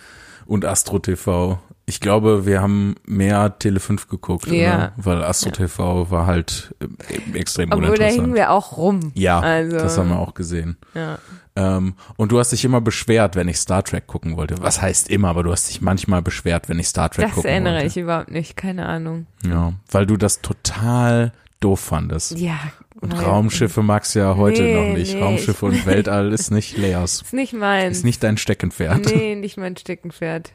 [0.46, 1.60] und Astro TV.
[1.84, 4.92] Ich glaube, wir haben mehr Tele 5 geguckt, Ja.
[4.96, 8.34] weil Astro TV war halt äh, extrem Obwohl, da hingen uninteressant.
[8.34, 9.12] wir auch rum.
[9.14, 10.76] Ja, also, das haben wir auch gesehen.
[10.94, 11.18] Ja.
[11.54, 14.56] Ähm, und du hast dich immer beschwert, wenn ich Star Trek gucken wollte.
[14.62, 17.50] Was heißt immer, aber du hast dich manchmal beschwert, wenn ich Star Trek Das gucken
[17.50, 17.86] erinnere wollte.
[17.88, 19.26] ich überhaupt nicht, keine Ahnung.
[19.46, 22.38] Ja, weil du das total doof fandest.
[22.38, 22.58] Ja.
[23.00, 25.14] Und weil- Raumschiffe magst du ja heute Nee, noch nicht.
[25.14, 27.20] nee, Raumschiffe und Weltall ist nicht leers.
[27.22, 27.98] Ist nicht meins.
[27.98, 29.06] Ist nicht dein Steckenpferd.
[29.14, 30.52] Nee, nicht mein Steckenpferd.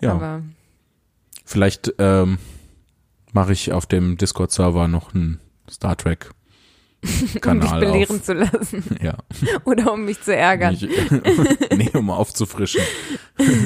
[0.00, 0.42] ja, Aber
[1.44, 2.38] vielleicht ähm,
[3.32, 6.30] mache ich auf dem Discord-Server noch einen Star Trek
[7.22, 8.22] um dich Kanal belehren auf.
[8.22, 8.84] zu lassen.
[9.02, 9.16] Ja,
[9.64, 10.72] Oder um mich zu ärgern.
[10.74, 10.88] Mich,
[11.76, 12.82] nee, um aufzufrischen,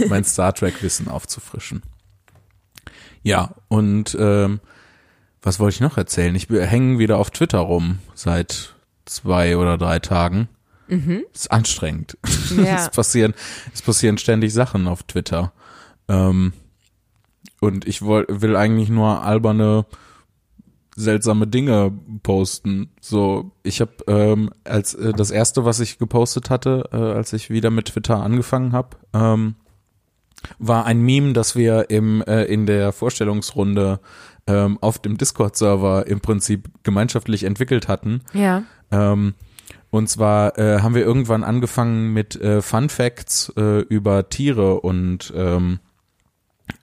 [0.08, 1.82] mein Star Trek-Wissen aufzufrischen.
[3.22, 4.60] Ja, und ähm,
[5.42, 6.34] was wollte ich noch erzählen?
[6.34, 8.74] Ich hänge wieder auf Twitter rum seit
[9.04, 10.48] zwei oder drei Tagen.
[10.88, 11.24] Mhm.
[11.34, 12.16] Ist anstrengend.
[12.56, 12.76] Ja.
[12.76, 13.34] es passieren,
[13.74, 15.52] es passieren ständig Sachen auf Twitter.
[16.08, 16.54] Ähm,
[17.60, 19.84] und ich woll, will eigentlich nur alberne,
[20.98, 22.90] seltsame Dinge posten.
[23.00, 27.50] So, ich habe ähm, als äh, das erste, was ich gepostet hatte, äh, als ich
[27.50, 29.54] wieder mit Twitter angefangen habe, ähm,
[30.58, 34.00] war ein Meme, das wir im äh, in der Vorstellungsrunde
[34.46, 38.22] ähm, auf dem Discord-Server im Prinzip gemeinschaftlich entwickelt hatten.
[38.32, 38.64] Ja.
[38.90, 39.34] Ähm,
[39.90, 45.32] und zwar äh, haben wir irgendwann angefangen mit äh, Fun Facts äh, über Tiere und
[45.34, 45.78] ähm,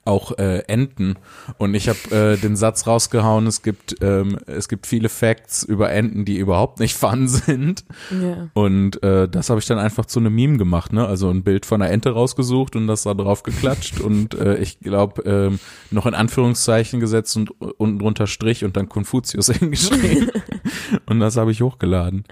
[0.04, 1.14] auch äh, Enten
[1.58, 5.90] und ich habe äh, den Satz rausgehauen, es gibt ähm, es gibt viele Facts über
[5.90, 8.48] Enten, die überhaupt nicht fun sind Ja.
[8.54, 11.06] und äh, das habe ich dann einfach zu einem Meme gemacht, ne?
[11.06, 14.80] Also ein Bild von einer Ente rausgesucht und das da drauf geklatscht und äh, ich
[14.80, 15.58] glaube ähm,
[15.90, 20.30] noch in Anführungszeichen gesetzt und unten drunter Strich und dann Konfuzius hingeschrieben
[21.06, 22.24] und das habe ich hochgeladen.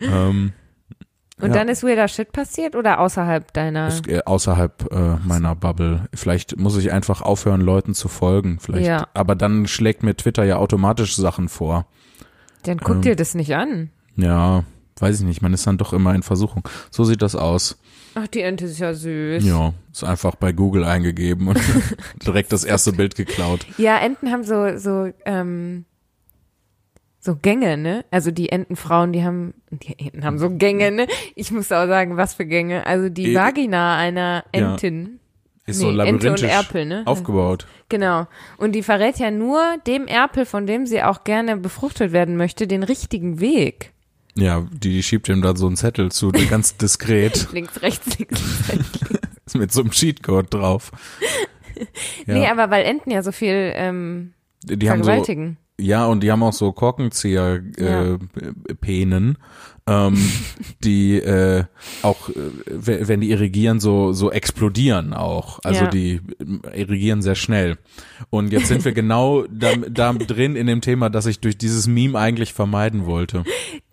[0.00, 0.52] Ähm,
[1.42, 1.56] Und Ja.
[1.56, 3.88] dann ist weirder Shit passiert oder außerhalb deiner?
[3.88, 6.06] ist, äh, außerhalb äh, meiner Bubble.
[6.14, 8.58] Vielleicht muss ich einfach aufhören, Leuten zu folgen.
[8.60, 8.86] Vielleicht.
[8.86, 9.08] Ja.
[9.12, 11.86] Aber dann schlägt mir Twitter ja automatisch Sachen vor.
[12.62, 13.90] Dann guck ähm, dir das nicht an.
[14.16, 14.62] Ja,
[15.00, 15.42] weiß ich nicht.
[15.42, 16.68] Man ist dann doch immer in Versuchung.
[16.90, 17.76] So sieht das aus.
[18.14, 19.44] Ach, die Ente ist ja süß.
[19.44, 21.58] Ja, ist einfach bei Google eingegeben und
[22.26, 23.66] direkt das erste Bild geklaut.
[23.78, 25.86] Ja, Enten haben so, so, ähm,
[27.24, 28.04] so Gänge, ne?
[28.10, 31.06] Also die Entenfrauen, die haben, die Enten haben so Gänge, ne?
[31.36, 32.84] Ich muss auch sagen, was für Gänge.
[32.84, 34.72] Also die Äh, Vagina einer ja.
[34.72, 35.20] Entin.
[35.64, 37.02] Ist Nee, so Ente und labyrinthisch Erpel, ne?
[37.06, 37.68] aufgebaut.
[37.88, 38.26] Genau.
[38.58, 42.66] Und die verrät ja nur dem Erpel, von dem sie auch gerne befruchtet werden möchte,
[42.66, 43.92] den richtigen Weg.
[44.34, 49.54] Ja, die schiebt ihm da so einen Zettel zu, ganz diskret, Links, rechts, links, rechts.
[49.54, 50.90] mit so einem Cheatcode drauf.
[52.26, 52.34] Ja.
[52.34, 54.32] Nee, aber weil Enten ja so viel ähm,
[54.64, 55.58] die haben so, vergewaltigen.
[55.80, 58.28] Ja, und die haben auch so Korkenzieher-Penen,
[58.68, 59.38] äh, Penen,
[59.88, 60.16] ähm,
[60.84, 61.64] die äh,
[62.02, 62.34] auch, äh,
[62.66, 65.58] we- wenn die irrigieren, so, so explodieren auch.
[65.64, 65.90] Also Ja.
[65.90, 66.20] die
[66.72, 67.78] äh, irrigieren sehr schnell.
[68.30, 71.88] Und jetzt sind wir genau da, da drin in dem Thema, das ich durch dieses
[71.88, 73.42] Meme eigentlich vermeiden wollte.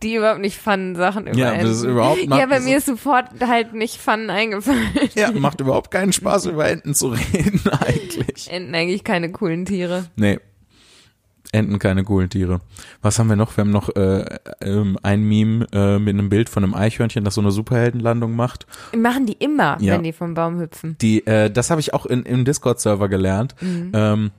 [0.04, 1.66] die überhaupt nicht fun Sachen über Ja, Enten.
[1.66, 4.86] das ist überhaupt Ja, bei mir ist sofort halt nicht fun eingefallen.
[5.16, 8.52] Ja, macht überhaupt keinen Spaß, über Enten zu reden eigentlich.
[8.52, 10.06] Enten eigentlich keine coolen Tiere.
[10.18, 10.40] Nee.
[11.52, 12.62] Enten keine coolen Tiere.
[13.02, 13.58] Was haben wir noch?
[13.58, 14.24] Wir haben noch äh,
[14.62, 18.68] ähm, ein Meme äh, mit einem Bild von einem Eichhörnchen, das so eine Superheldenlandung macht.
[18.96, 19.96] Machen die immer, Ja.
[19.96, 20.96] wenn die vom Baum hüpfen.
[21.02, 23.92] Die, äh, das habe ich auch in, im Discord-Server gelernt, Mhm.
[23.96, 24.32] ähm,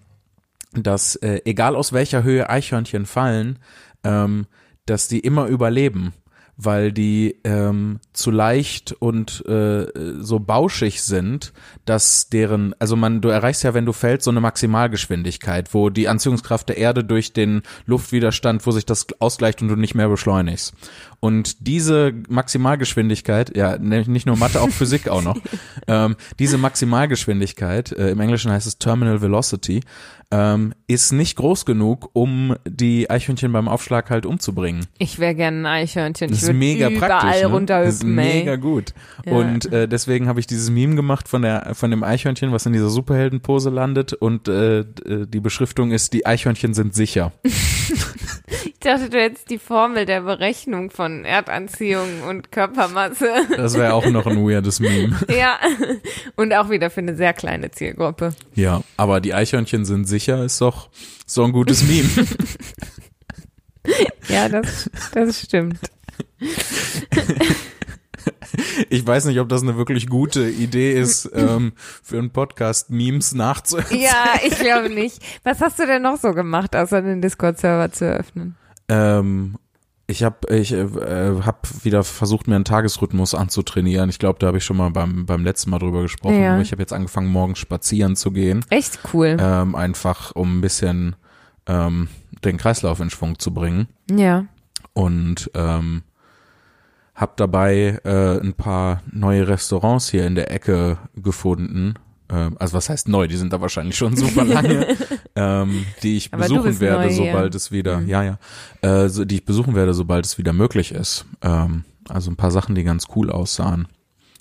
[0.73, 3.59] dass äh, egal aus welcher Höhe Eichhörnchen fallen,
[4.05, 4.47] ähm,
[4.87, 6.13] dass die immer überleben,
[6.65, 9.87] weil die ähm, zu leicht und äh,
[10.19, 11.53] so bauschig sind,
[11.85, 16.09] dass deren, also man, du erreichst ja, wenn du fällst, so eine Maximalgeschwindigkeit, wo die
[16.09, 20.75] Anziehungskraft der Erde durch den Luftwiderstand, wo sich das ausgleicht und du nicht mehr beschleunigst.
[21.21, 25.37] Und diese Maximalgeschwindigkeit, ja, ne- nicht nur Mathe, auch Physik auch noch,
[25.87, 29.83] ähm, diese Maximalgeschwindigkeit, äh, im Englischen heißt es Terminal Velocity,
[30.33, 34.87] ähm, ist nicht groß genug, um die Eichhörnchen beim Aufschlag halt umzubringen.
[34.99, 36.31] Ich wäre gerne ein Eichhörnchen.
[36.31, 37.43] Das ist mega überall praktisch.
[37.43, 37.67] Ne?
[37.67, 38.59] Das ist mega ey.
[38.59, 38.95] gut.
[39.27, 39.33] Ja.
[39.33, 42.73] Und äh, deswegen habe ich dieses Meme gemacht von der von dem Eichhörnchen, was in
[42.73, 44.13] dieser Superheldenpose landet.
[44.13, 44.87] Und äh, äh,
[45.27, 47.33] die Beschriftung ist: Die Eichhörnchen sind sicher.
[48.83, 53.29] Ich dachte, du hättest die Formel der Berechnung von Erdanziehung und Körpermasse.
[53.55, 55.19] Das wäre auch noch ein weirdes Meme.
[55.29, 55.59] ja.
[56.37, 58.35] Und auch wieder für eine sehr kleine Zielgruppe.
[58.55, 60.89] Ja, aber die Eichhörnchen sind sicher, ist doch
[61.27, 62.09] so ein gutes Meme.
[64.29, 65.81] Ja, das, das stimmt.
[68.91, 73.33] Ich weiß nicht, ob das eine wirklich gute Idee ist, ähm, für einen Podcast Memes
[73.33, 74.03] nachzuerzählen.
[74.03, 75.19] Ja, ich glaube nicht.
[75.45, 78.55] Was hast du denn noch so gemacht, außer den Discord-Server zu öffnen?
[78.91, 79.57] Ähm,
[80.11, 80.87] ich habe ich äh,
[81.47, 84.11] hab wieder versucht, mir einen Tagesrhythmus anzutrainieren.
[84.11, 86.43] Ich glaube, da habe ich schon mal beim, beim letzten Mal drüber gesprochen.
[86.43, 86.61] Ja.
[86.61, 88.65] Ich habe jetzt angefangen, morgens spazieren zu gehen.
[88.71, 89.37] Echt cool.
[89.39, 91.15] Ähm, einfach, um ein bisschen
[91.67, 92.09] ähm,
[92.45, 93.87] den Kreislauf in Schwung zu bringen.
[94.11, 94.47] Ja.
[94.93, 96.03] Und ähm,
[97.15, 101.95] habe dabei äh, ein paar neue Restaurants hier in der Ecke gefunden.
[102.31, 103.27] Ähm, also was heißt neu?
[103.27, 104.97] Die sind da wahrscheinlich schon super lange,
[105.37, 108.09] ähm, die ich Aber besuchen werde, neu sobald es wieder, Mhm.
[108.09, 108.39] ja ja,
[108.83, 111.25] äh, so, die ich besuchen werde, sobald es wieder möglich ist.
[111.43, 113.89] Ähm, also ein paar Sachen, die ganz cool aussahen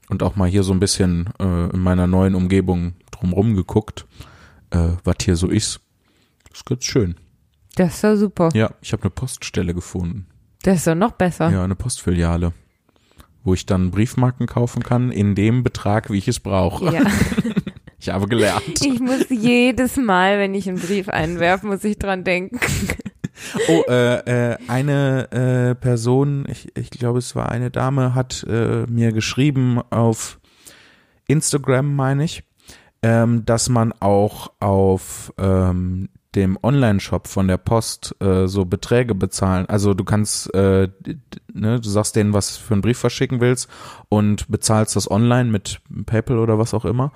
[0.10, 4.06] und auch mal hier so ein bisschen äh, in meiner neuen Umgebung drumrum geguckt,
[4.71, 5.80] äh, was hier so ist.
[6.54, 7.15] ist ganz schön.
[7.75, 8.49] Das ist doch super.
[8.54, 10.25] Ja, ich habe eine Poststelle gefunden.
[10.63, 11.49] Das ist doch noch besser.
[11.49, 12.52] Ja, eine Postfiliale,
[13.43, 16.93] wo ich dann Briefmarken kaufen kann in dem Betrag, wie ich es brauche.
[16.93, 17.02] Ja.
[18.00, 18.84] Ich habe gelernt.
[18.84, 22.60] Ich muss jedes Mal, wenn ich einen Brief einwerfe, muss ich dran denken.
[23.68, 28.86] Oh, äh, äh, eine äh, Person, ich, ich glaube, es war eine Dame, hat äh,
[28.88, 30.40] mir geschrieben auf
[31.28, 32.44] Instagram, meine ich,
[33.02, 39.66] ähm, dass man auch auf ähm, dem Online-Shop von der Post äh, so Beträge bezahlen.
[39.68, 40.89] Also du kannst, äh,
[41.52, 43.68] ne, du sagst denen, was für einen Brief verschicken willst
[44.10, 47.12] und bezahlst das online mit PayPal oder was auch immer.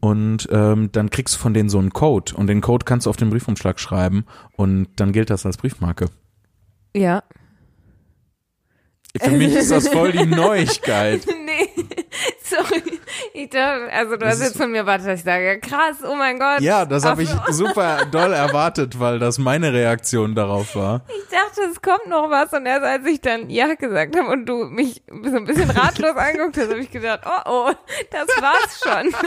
[0.00, 3.10] Und ähm, dann kriegst du von denen so einen Code und den Code kannst du
[3.10, 4.24] auf den Briefumschlag schreiben
[4.56, 6.06] und dann gilt das als Briefmarke.
[6.94, 7.22] Ja.
[9.20, 11.26] Für mich ist das voll die Neuigkeit.
[11.26, 11.84] Nee,
[12.48, 12.82] sorry.
[13.34, 16.38] Ich dachte, also du hast jetzt von mir erwartet, dass ich sage, krass, oh mein
[16.38, 16.60] Gott.
[16.60, 21.02] Ja, das habe ich super doll erwartet, weil das meine Reaktion darauf war.
[21.08, 24.46] Ich dachte, es kommt noch was und erst als ich dann ja gesagt habe und
[24.46, 27.70] du mich so ein bisschen ratlos angeguckt hast, habe ich gedacht, oh oh,
[28.10, 29.14] das war's schon.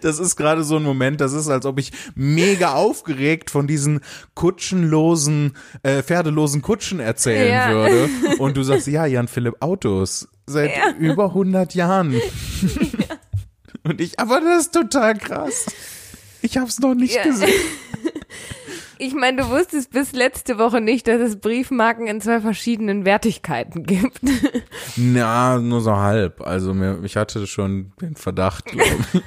[0.00, 4.00] Das ist gerade so ein Moment, das ist, als ob ich mega aufgeregt von diesen
[4.34, 7.68] kutschenlosen, äh, pferdelosen Kutschen erzählen Ja.
[7.70, 8.08] würde.
[8.38, 10.28] Und du sagst, ja, Jan Philipp, Autos.
[10.52, 10.90] Seit Ja.
[10.98, 12.20] über 100 Jahren.
[13.84, 15.66] Und ich, aber das ist total krass.
[16.42, 17.24] Ich hab's noch nicht Ja.
[17.24, 17.48] gesehen.
[18.98, 23.82] Ich meine, du wusstest bis letzte Woche nicht, dass es Briefmarken in zwei verschiedenen Wertigkeiten
[23.82, 24.20] gibt.
[24.96, 26.40] Na, nur so halb.
[26.40, 29.22] Also mir, ich hatte schon den Verdacht, glaube ich.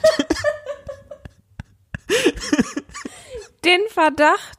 [3.66, 4.55] Den Verdacht.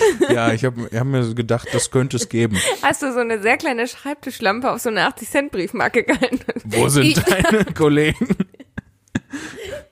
[0.28, 2.58] Ja, ich habe hab mir gedacht, das könnte es geben.
[2.82, 6.40] Hast du so eine sehr kleine Schreibtischlampe auf so eine 80-Cent-Briefmarke gehalten?
[6.64, 8.28] Wo sind Ich- deine Kollegen?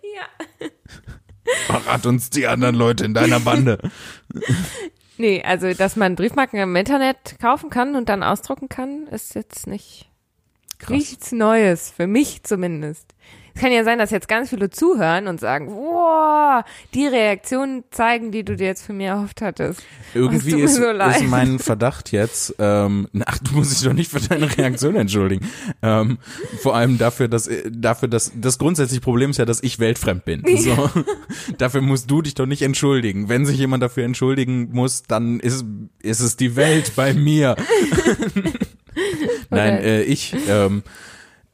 [0.02, 0.68] Ja.
[1.66, 3.78] Verrat uns die anderen Leute in deiner Bande.
[5.18, 9.66] Nee, also, dass man Briefmarken im Internet kaufen kann und dann ausdrucken kann, ist jetzt
[9.66, 10.11] nicht
[10.78, 10.90] Krass.
[10.90, 13.14] nichts Neues, für mich zumindest.
[13.55, 18.32] Es kann ja sein, dass jetzt ganz viele zuhören und sagen, wow, die Reaktionen zeigen,
[18.32, 19.80] die du dir jetzt von mir erhofft hattest.
[20.12, 24.20] Irgendwie ist, so ist mein Verdacht jetzt, ähm, ach, du musst dich doch nicht für
[24.20, 25.48] deine Reaktion entschuldigen.
[25.82, 26.18] Ähm,
[26.62, 30.42] vor allem dafür, dass, dafür, dass, das grundsätzliche Problem ist ja, dass ich weltfremd bin.
[30.57, 30.90] So.
[31.59, 33.28] dafür musst du dich doch nicht entschuldigen.
[33.28, 35.64] Wenn sich jemand dafür entschuldigen muss, dann ist,
[36.02, 37.55] ist es die Welt bei mir.
[39.50, 40.82] Nein, äh, ich, ähm,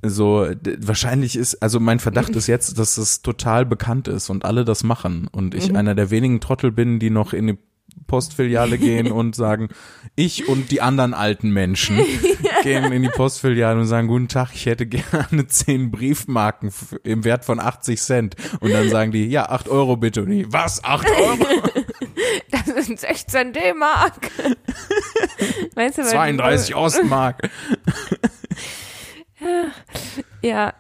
[0.03, 0.47] so
[0.79, 4.83] wahrscheinlich ist also mein Verdacht ist jetzt, dass es total bekannt ist und alle das
[4.83, 7.59] machen und ich einer der wenigen Trottel bin, die noch in die
[8.07, 9.69] Postfiliale gehen und sagen,
[10.17, 11.99] ich und die anderen alten Menschen
[12.63, 16.73] gehen in die Postfiliale und sagen, guten Tag, ich hätte gerne zehn Briefmarken
[17.05, 18.37] im Wert von 80 Cent.
[18.61, 20.23] Und dann sagen die, ja, 8 Euro bitte.
[20.23, 21.39] Und ich, was, 8 Euro?
[22.53, 24.31] Das sind 16 D-Mark.
[25.75, 27.51] Meinst du, weil 32 Ostmark.
[30.43, 30.75] Ja.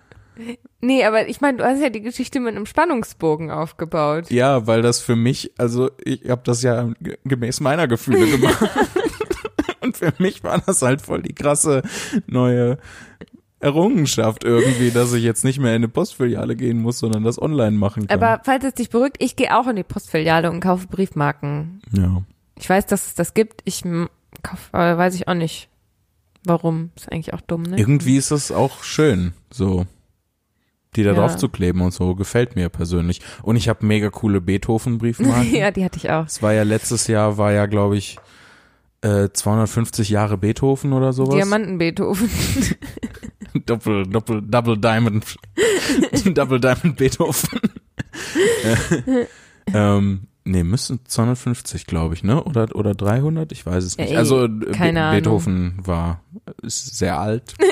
[0.80, 4.30] Nee, aber ich meine, du hast ja die Geschichte mit einem Spannungsbogen aufgebaut.
[4.30, 6.90] Ja, weil das für mich, also ich habe das ja
[7.24, 8.64] gemäß meiner Gefühle gemacht.
[9.82, 11.82] Und für mich war das halt voll die krasse
[12.26, 12.78] neue
[13.60, 17.76] Errungenschaft irgendwie, dass ich jetzt nicht mehr in eine Postfiliale gehen muss, sondern das online
[17.76, 18.22] machen kann.
[18.22, 21.82] Aber falls es dich beruhigt, ich gehe auch in die Postfiliale und kaufe Briefmarken.
[21.92, 22.22] ja.
[22.56, 23.62] Ich weiß, dass es das gibt.
[23.64, 24.10] Ich m,
[24.42, 25.69] kauf, aber weiß ich auch nicht.
[26.44, 26.90] Warum?
[26.96, 27.78] Ist eigentlich auch dumm, ne?
[27.78, 29.86] Irgendwie ist es auch schön, so
[30.96, 31.16] die da Ja.
[31.16, 33.20] drauf zu kleben und so, gefällt mir persönlich.
[33.42, 35.54] Und ich habe mega coole Beethoven-Briefmarken.
[35.54, 36.26] ja, die hatte ich auch.
[36.26, 38.18] Es war ja letztes Jahr, war ja, glaube ich,
[39.02, 41.34] äh, 250 Jahre Beethoven oder sowas.
[41.36, 42.28] Diamanten-Beethoven.
[43.66, 45.36] Doppel, Doppel, Double Diamond,
[46.34, 47.60] Double Diamond Beethoven.
[48.64, 49.26] Äh,
[49.72, 52.42] ähm, nee, müssen 250, glaube ich, ne?
[52.44, 53.52] Oder, oder 300?
[53.52, 54.12] Ich weiß es Ja, nicht.
[54.12, 55.16] ey, Also, äh, keine Be Ahnung.
[55.22, 56.22] Beethoven war,
[56.62, 57.54] ist sehr alt.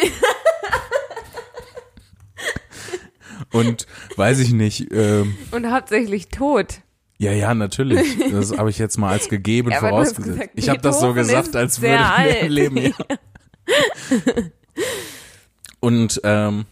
[3.52, 6.80] Und weiß ich nicht, ähm, und hauptsächlich tot.
[7.16, 8.18] ja, ja, natürlich.
[8.30, 10.26] Das habe ich jetzt mal als gegeben Ja, vorausgesetzt.
[10.36, 12.50] gesagt, ich habe das so gesagt, als würde ich mehr alt.
[12.50, 12.76] leben.
[12.76, 12.92] Ja.
[15.80, 16.66] Und ähm,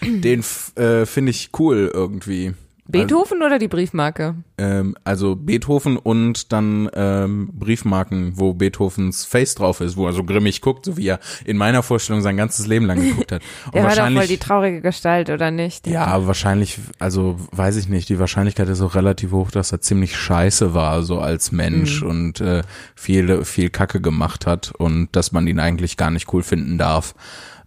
[0.00, 0.42] den
[0.76, 2.54] äh, finde ich cool irgendwie.
[2.90, 4.36] Beethoven oder die Briefmarke?
[4.58, 10.24] Ähm, also Beethoven und dann ähm, Briefmarken, wo Beethovens Face drauf ist, wo er so
[10.24, 13.42] grimmig guckt, so wie er in meiner Vorstellung sein ganzes Leben lang geguckt hat.
[13.66, 15.86] Und Der war doch wahrscheinlich, die traurige Gestalt, oder nicht?
[15.86, 20.16] ja, wahrscheinlich, also weiß ich nicht, die Wahrscheinlichkeit ist auch relativ hoch, dass er ziemlich
[20.16, 22.62] scheiße war, so als Mensch und äh,
[22.94, 27.14] viel, viel Kacke gemacht hat und dass man ihn eigentlich gar nicht cool finden darf.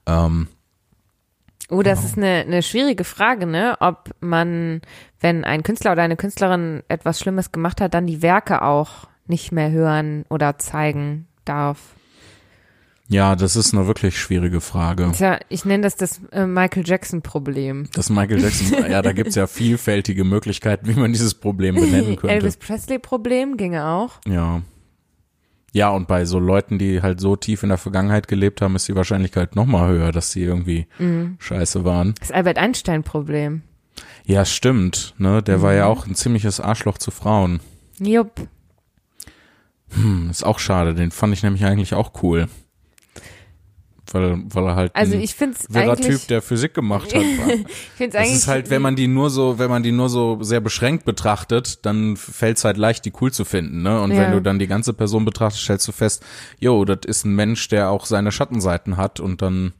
[0.06, 0.48] Ähm,
[1.70, 3.76] Oh, das ist eine, eine schwierige Frage, ne?
[3.80, 4.82] Ob man,
[5.20, 9.52] wenn ein Künstler oder eine Künstlerin etwas Schlimmes gemacht hat, dann die Werke auch nicht
[9.52, 11.80] mehr hören oder zeigen darf.
[13.08, 15.12] ja, das ist eine wirklich schwierige Frage.
[15.16, 17.90] Tja, ich nenne das das äh, Michael Jackson-Problem.
[17.94, 22.30] Das Michael Jackson, ja, da gibt's ja vielfältige Möglichkeiten, wie man dieses Problem benennen könnte.
[22.36, 24.20] Elvis Presley-Problem ginge auch.
[24.28, 24.62] Ja.
[25.74, 28.88] Ja, und bei so Leuten, die halt so tief in der Vergangenheit gelebt haben, ist
[28.88, 30.88] die Wahrscheinlichkeit noch mal höher, dass sie irgendwie
[31.40, 32.14] scheiße waren.
[32.20, 33.64] Das Albert Einstein-Problem.
[34.26, 35.42] Ja, stimmt, ne?
[35.42, 37.60] Der war ja auch ein ziemliches Arschloch zu Frauen.
[38.00, 38.48] Jupp.
[39.90, 42.48] Hm, ist auch schade, den fand ich nämlich eigentlich auch cool.
[44.12, 47.24] Weil, weil er halt Also ich finde es wirrer Typ, der Physik gemacht hat.
[47.94, 50.42] Ich find's eigentlich ist halt, wenn man die nur so, wenn man die nur so
[50.42, 54.02] sehr beschränkt betrachtet, dann fällt's halt leicht, die cool zu finden, ne?
[54.02, 54.22] Und Ja.
[54.22, 56.26] wenn du dann die ganze Person betrachtest, stellst du fest,
[56.60, 59.74] jo, das ist ein Mensch, der auch seine Schattenseiten hat und dann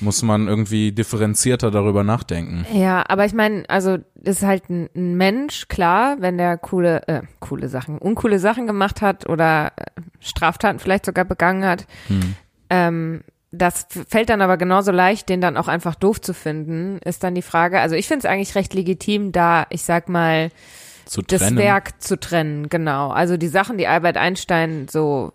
[0.00, 2.66] muss man irgendwie differenzierter darüber nachdenken.
[2.72, 7.22] Ja, aber ich meine, also ist halt ein, ein, Mensch, klar, wenn der coole, äh,
[7.40, 9.84] coole Sachen, uncoole Sachen gemacht hat oder äh,
[10.20, 11.86] Straftaten vielleicht sogar begangen hat.
[12.08, 12.34] Hm.
[12.70, 17.22] Ähm, das fällt dann aber genauso leicht, den dann auch einfach doof zu finden, ist
[17.22, 17.80] dann die Frage.
[17.80, 20.50] Also ich finde es eigentlich recht legitim, da, ich sag mal,
[21.26, 23.10] das Werk zu trennen, genau.
[23.10, 25.32] Also die Sachen, die Albert Einstein so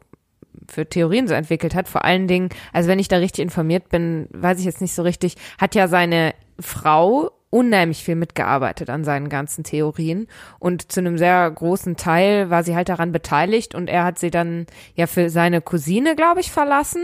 [0.67, 1.87] für Theorien so entwickelt hat.
[1.87, 5.03] Vor allen Dingen, also wenn ich da richtig informiert bin, weiß ich jetzt nicht so
[5.03, 10.27] richtig, hat ja seine Frau unheimlich viel mitgearbeitet an seinen ganzen Theorien
[10.59, 14.29] und zu einem sehr großen Teil war sie halt daran beteiligt und er hat sie
[14.29, 17.03] dann ja für seine Cousine, glaube ich, verlassen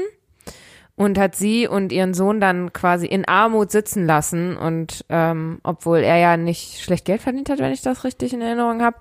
[0.96, 6.00] und hat sie und ihren Sohn dann quasi in Armut sitzen lassen und ähm, obwohl
[6.00, 8.98] er ja nicht schlecht Geld verdient hat, wenn ich das richtig in Erinnerung habe,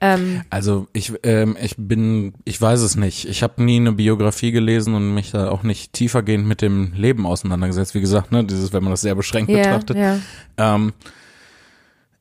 [0.00, 3.28] ähm, also ich, ähm, ich bin, ich weiß es nicht.
[3.28, 7.26] Ich habe nie eine Biografie gelesen und mich da auch nicht tiefergehend mit dem Leben
[7.26, 7.94] auseinandergesetzt.
[7.94, 9.96] Wie gesagt, ne, dieses, wenn man das sehr beschränkt yeah, betrachtet.
[9.96, 10.20] Yeah.
[10.56, 10.92] Ähm,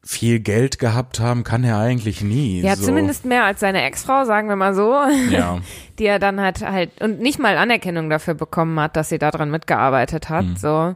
[0.07, 2.61] viel Geld gehabt haben kann er eigentlich nie.
[2.61, 2.85] Ja, so.
[2.85, 4.95] zumindest mehr als seine Ex-Frau, sagen wir mal so.
[5.29, 5.59] Ja.
[5.99, 9.51] Die er dann hat halt und nicht mal Anerkennung dafür bekommen hat, dass sie daran
[9.51, 10.45] mitgearbeitet hat.
[10.45, 10.55] Mhm.
[10.55, 10.95] So.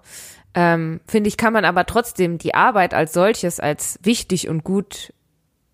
[0.53, 5.13] Ähm, Finde ich, kann man aber trotzdem die Arbeit als solches als wichtig und gut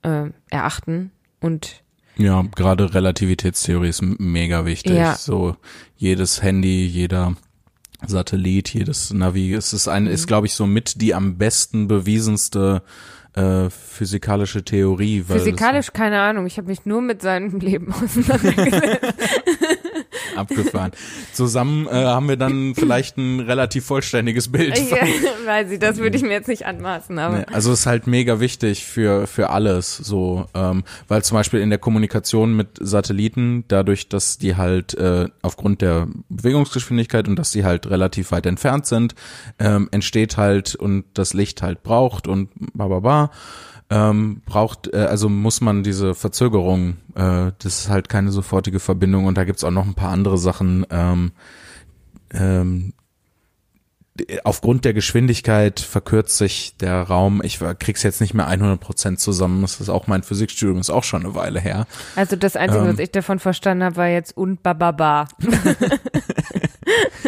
[0.01, 1.83] äh, erachten und
[2.19, 4.93] ja, gerade Relativitätstheorie ist mega wichtig.
[4.93, 5.13] Ja.
[5.13, 5.55] So
[5.95, 7.35] jedes Handy, jeder
[8.03, 10.27] Satellit, jedes Navi, es ist ein, ist mhm.
[10.27, 12.81] glaube ich so mit die am besten bewiesenste
[13.37, 15.21] äh, physikalische Theorie.
[15.21, 16.47] Physikalisch keine Ahnung.
[16.47, 19.13] Ich habe mich nur mit seinem Leben auseinandergesetzt.
[20.47, 20.91] abgefahren.
[21.33, 24.77] Zusammen äh, haben wir dann vielleicht ein relativ vollständiges Bild.
[24.77, 24.97] Ja,
[25.45, 27.17] weiß ich, das würde ich mir jetzt nicht anmaßen.
[27.19, 27.37] Aber.
[27.39, 31.59] Nee, also es ist halt mega wichtig für für alles so, ähm, weil zum Beispiel
[31.59, 37.51] in der Kommunikation mit Satelliten, dadurch, dass die halt äh, aufgrund der Bewegungsgeschwindigkeit und dass
[37.51, 39.15] die halt relativ weit entfernt sind,
[39.59, 43.31] ähm, entsteht halt und das Licht halt braucht und bla bla bla
[43.89, 49.25] ähm, braucht, äh, also muss man diese Verzögerung, äh, das ist halt keine sofortige Verbindung
[49.25, 50.85] und da gibt's auch noch ein paar andere Sachen.
[50.89, 51.31] Ähm,
[52.33, 52.93] ähm,
[54.43, 57.41] aufgrund der Geschwindigkeit verkürzt sich der Raum.
[57.43, 59.61] Ich krieg's jetzt nicht mehr 100 Prozent zusammen.
[59.61, 61.85] Das ist auch mein Physikstudium, ist auch schon eine Weile her.
[62.15, 65.27] Also das Einzige, ähm, was ich davon verstanden habe, war jetzt und bababa.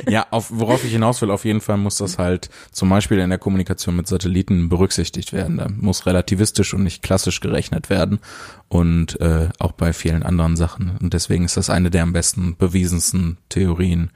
[0.14, 3.30] ja, auf, worauf ich hinaus will, auf jeden Fall muss das halt zum Beispiel in
[3.30, 5.58] der Kommunikation mit Satelliten berücksichtigt werden.
[5.58, 8.20] Da muss relativistisch und nicht klassisch gerechnet werden
[8.68, 10.98] und äh, auch bei vielen anderen Sachen.
[11.02, 14.12] Und deswegen ist das eine der am besten bewiesensten Theorien,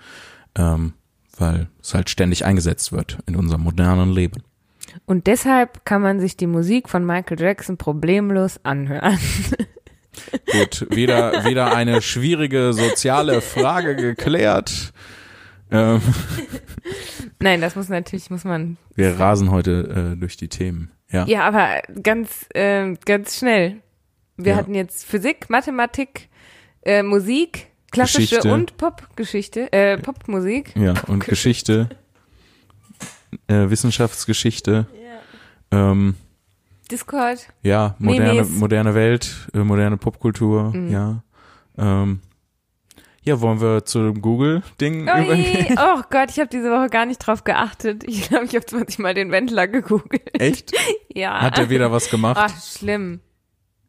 [0.56, 0.94] ähm,
[1.38, 4.44] weil es halt ständig eingesetzt wird in unserem modernen Leben.
[5.06, 9.18] Und deshalb kann man sich die Musik von Michael Jackson problemlos anhören.
[10.52, 14.94] Gut, wieder, wieder eine schwierige soziale Frage geklärt.
[15.72, 16.01] Ähm.
[17.39, 18.78] Nein, das muss natürlich, muss man.
[18.95, 20.91] Wir rasen heute äh, durch die Themen.
[21.09, 23.82] Ja, ja aber ganz, äh, ganz schnell.
[24.38, 24.57] Wir ja.
[24.57, 26.30] hatten jetzt Physik, Mathematik,
[26.84, 28.53] äh, Musik, klassische Geschichte.
[28.53, 30.76] und Popgeschichte, äh, Popmusik.
[30.76, 31.89] Ja, Pop und Geschichte,
[33.47, 34.88] äh, Wissenschaftsgeschichte.
[35.72, 35.91] Ja.
[35.91, 36.16] Ähm,
[36.89, 37.47] Discord.
[37.61, 40.91] Ja, moderne, moderne Welt, äh, moderne Popkultur, mhm.
[40.91, 41.24] ja.
[41.78, 42.22] Ähm,
[43.24, 45.78] ja, wollen wir zu dem Google-Ding übergehen?
[45.80, 48.04] Oh Gott, ich habe diese Woche gar nicht drauf geachtet.
[48.06, 50.40] Ich glaube, ich habe 20 Mal den Wendler gegoogelt.
[50.40, 50.74] Echt?
[51.14, 51.42] ja.
[51.42, 52.38] Hat er wieder was gemacht?
[52.40, 53.22] Ach, schlimm.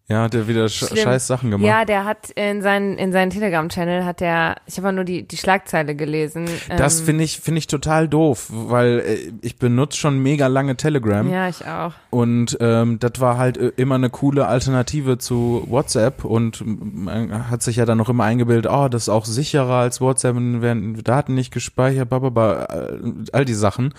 [0.06, 1.66] Ja, hat er wieder sch scheiß Sachen gemacht.
[1.66, 5.38] Ja, der hat in seinen in seinen Telegram-Channel hat er, ich habe nur die die
[5.38, 6.46] Schlagzeile gelesen.
[6.68, 10.76] Das ähm, finde ich finde ich total doof, weil äh, ich benutze schon mega lange
[10.76, 11.26] Telegram.
[11.30, 11.94] Ja, ich auch.
[12.10, 17.62] Und ähm, das war halt äh, immer eine coole Alternative zu WhatsApp und man hat
[17.62, 21.34] sich ja dann noch immer eingebildet, oh, das ist auch sicherer als WhatsApp, werden Daten
[21.34, 22.98] nicht gespeichert, bla, äh,
[23.32, 23.94] all die Sachen.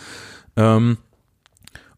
[0.55, 0.97] Ähm,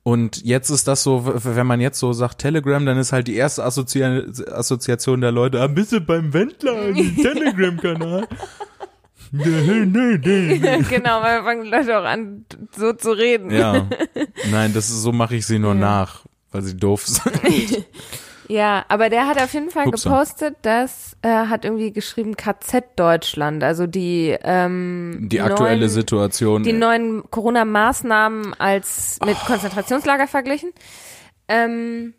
[0.08, 3.36] und jetzt ist das so, wenn man jetzt so sagt Telegram, dann ist halt die
[3.36, 8.26] erste Assozi Assoziation der Leute, ah, bist du beim Wendler, Telegram-Kanal?
[9.34, 13.52] genau, weil fangen Leute auch an, so zu reden.
[13.52, 13.86] Ja.
[14.50, 15.82] Nein, das ist, so mache ich sie nur ja.
[15.82, 17.86] nach, weil sie doof sind.
[18.50, 20.10] Ja, aber der hat auf jeden Fall Upsa.
[20.10, 25.90] gepostet, dass er äh, hat irgendwie geschrieben KZ Deutschland, also die ähm, die aktuelle neuen,
[25.90, 29.46] Situation, die neuen Corona-Maßnahmen als mit oh.
[29.46, 30.72] Konzentrationslager verglichen.
[31.50, 32.14] Ähm,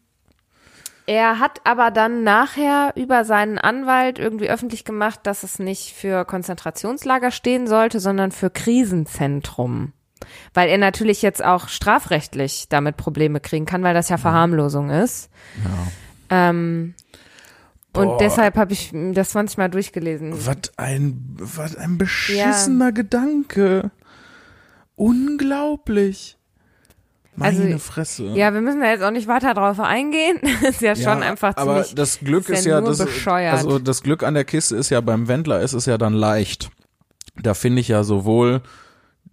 [1.07, 6.27] er hat aber dann nachher über seinen Anwalt irgendwie öffentlich gemacht, dass es nicht für
[6.27, 9.95] Konzentrationslager stehen sollte, sondern für Krisenzentrum.
[10.53, 15.31] Weil er natürlich jetzt auch strafrechtlich damit Probleme kriegen kann, weil das ja Verharmlosung ist.
[15.65, 15.71] Ja.
[16.31, 16.95] Ähm,
[17.95, 20.33] und deshalb habe ich das 20 Mal durchgelesen.
[20.47, 22.91] Was ein, was ein beschissener ja.
[22.91, 23.91] Gedanke.
[24.95, 26.37] unglaublich.
[27.35, 28.25] Meine Also, Fresse.
[28.35, 30.39] Ja, wir müssen da jetzt auch nicht weiter drauf eingehen.
[30.63, 31.95] ist ja schon einfach aber ziemlich.
[31.95, 33.55] das Glück ist ja ja, das, bescheuert.
[33.55, 36.71] also das Glück an der Kiste ist ja beim Wendler ist es ja dann leicht.
[37.41, 38.63] Da finde ich ja sowohl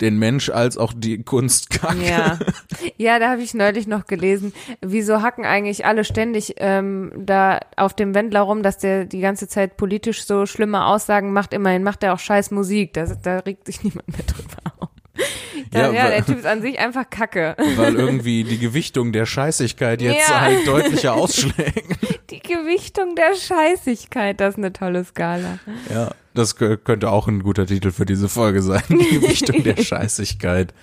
[0.01, 2.05] den Mensch als auch die Kunst kacke.
[2.05, 2.39] Ja,
[2.97, 4.53] ja, da habe ich neulich noch gelesen.
[4.81, 9.47] Wieso hacken eigentlich alle ständig ähm, da auf dem Wendler rum, dass der die ganze
[9.47, 11.53] Zeit politisch so schlimme Aussagen macht?
[11.53, 12.93] Immerhin macht er auch scheiß Musik.
[12.93, 14.74] Da, da regt sich niemand mehr drüber
[15.73, 17.55] Ja, ja, weil- der Typ ist an sich einfach Kacke.
[17.75, 20.41] Weil irgendwie die Gewichtung der Scheißigkeit jetzt Ja.
[20.41, 21.83] halt deutlicher ausschlägt.
[22.29, 25.59] Die Gewichtung der Scheißigkeit, das ist eine tolle Skala.
[25.93, 28.83] Ja, das kö- könnte auch ein guter Titel für diese Folge sein.
[28.89, 30.73] Die Gewichtung der Scheißigkeit.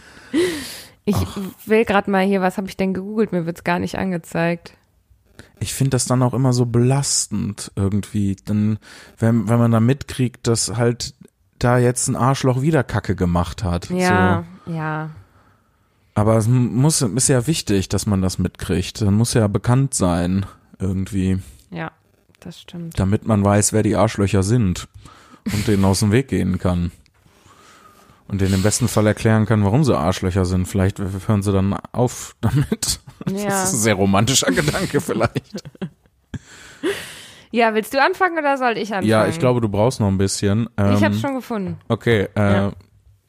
[1.04, 1.16] Ich
[1.66, 3.32] will gerade mal hier, was habe ich denn gegoogelt?
[3.32, 4.74] Mir wird's gar nicht angezeigt.
[5.58, 8.78] Ich finde das dann auch immer so belastend irgendwie, dann,
[9.18, 11.14] wenn, wenn man da mitkriegt, dass halt
[11.58, 13.90] da jetzt ein Arschloch wieder Kacke gemacht hat.
[13.90, 14.44] Ja.
[14.66, 15.10] Ja.
[16.14, 19.00] Aber es muss, ist ja wichtig, dass man das mitkriegt.
[19.00, 20.44] Dann muss ja bekannt sein,
[20.78, 21.38] irgendwie,
[21.70, 21.90] Ja,
[22.40, 22.98] das stimmt.
[23.00, 24.88] damit man weiß, wer die Arschlöcher sind
[25.50, 26.92] und denen aus dem Weg gehen kann.
[28.28, 30.66] Und denen im besten Fall erklären kann, warum sie Arschlöcher sind.
[30.66, 33.00] Vielleicht hören sie dann auf damit.
[33.30, 33.44] Ja.
[33.50, 35.62] Das ist ein sehr romantischer Gedanke vielleicht.
[37.52, 39.06] Ja, willst du anfangen oder soll ich anfangen?
[39.08, 40.68] Ja, ich glaube, du brauchst noch ein bisschen.
[40.76, 41.78] Ähm, Ich hab's schon gefunden.
[41.88, 42.72] Okay, äh, Ja.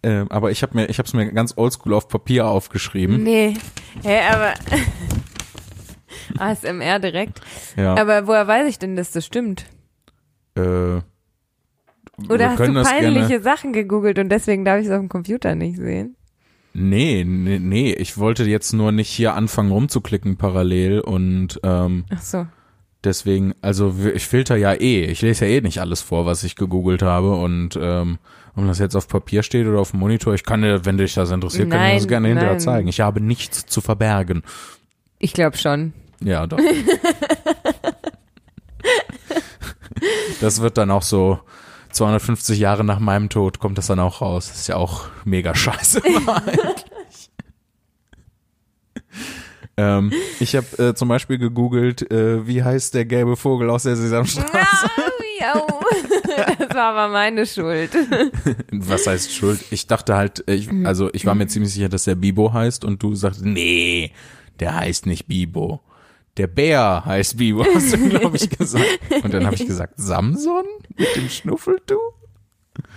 [0.04, 3.24] Äh, aber ich habe mir, ich habe es mir ganz oldschool auf Papier aufgeschrieben.
[3.24, 3.56] Nee.
[4.04, 4.54] Hä, aber.
[6.38, 7.42] ASMR direkt.
[7.76, 7.96] Ja.
[7.96, 9.66] Aber woher weiß ich denn, dass das stimmt?
[10.56, 10.62] äh,
[12.30, 13.42] Oder hast du peinliche.
[13.42, 16.16] Sachen gegoogelt und deswegen darf ich es auf dem Computer nicht sehen?
[16.74, 22.22] Nee, nee, nee, ich wollte jetzt nur nicht hier anfangen rumzuklicken parallel und ähm, Ach
[22.22, 22.48] so.
[23.04, 26.56] Deswegen, also ich filter ja eh, ich lese ja eh nicht alles vor, was ich
[26.56, 28.20] gegoogelt habe und ähm,
[28.56, 31.14] ob das jetzt auf Papier steht oder auf dem Monitor, ich kann dir, wenn dich
[31.14, 32.60] das interessiert, kann ich das Nein, gerne hinterher nein.
[32.60, 32.88] zeigen.
[32.88, 34.44] Ich habe nichts zu verbergen.
[35.18, 35.94] Ich glaube schon.
[36.24, 36.60] Ja, doch.
[40.42, 41.40] das wird dann auch so
[41.92, 44.50] 250 Jahre nach meinem Tod kommt das dann auch raus.
[44.50, 46.02] Das ist ja auch mega scheiße.
[49.78, 53.96] ähm, ich habe äh, zum Beispiel gegoogelt, äh, wie heißt der gelbe Vogel aus der
[53.96, 54.90] Sesamstraße?
[55.40, 55.66] Ja,
[56.60, 57.92] das war aber meine Schuld.
[58.72, 59.60] Was heißt Schuld?
[59.72, 63.02] Ich dachte halt, ich, also ich war mir ziemlich sicher, dass der Bibo heißt und
[63.02, 64.12] du sagst, nee,
[64.60, 65.82] der heißt nicht Bibo.
[66.38, 68.88] Der Bär heißt Bibo, hast du, glaube ich, gesagt.
[69.24, 70.66] Und dann habe ich gesagt, Samson
[70.96, 72.14] mit dem Schnuffeltuch?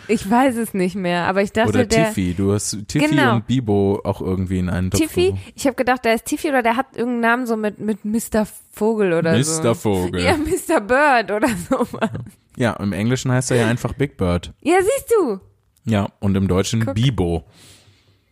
[0.09, 2.35] Ich weiß es nicht mehr, aber ich dachte, Oder der Tiffy.
[2.35, 3.37] Du hast Tiffy Genau.
[3.37, 5.01] und Bibo auch irgendwie in einen Topf.
[5.01, 8.05] Tiffy, ich habe gedacht, der ist Tiffy oder der hat irgendeinen Namen so mit, mit
[8.05, 8.47] Mr.
[8.72, 9.62] Vogel oder so.
[9.62, 9.74] Mr.
[9.74, 10.22] Vogel.
[10.22, 10.81] Ja, Mr.
[10.81, 12.11] Bird oder sowas.
[12.57, 14.53] Ja, im Englischen heißt er ja einfach Big Bird.
[14.62, 15.41] Ja, siehst du.
[15.85, 16.95] Ja, und im Deutschen Guck.
[16.95, 17.45] Bibo.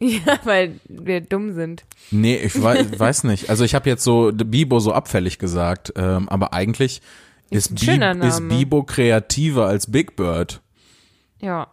[0.01, 1.85] Ja, weil wir dumm sind.
[2.11, 3.49] Nee, ich weiß, weiß nicht.
[3.51, 7.01] Also ich habe jetzt so Bibo so abfällig gesagt, ähm, aber eigentlich
[7.51, 8.49] ist, ein Bi ist.
[8.49, 10.61] Bibo kreativer als Big Bird.
[11.45, 11.67] Ja.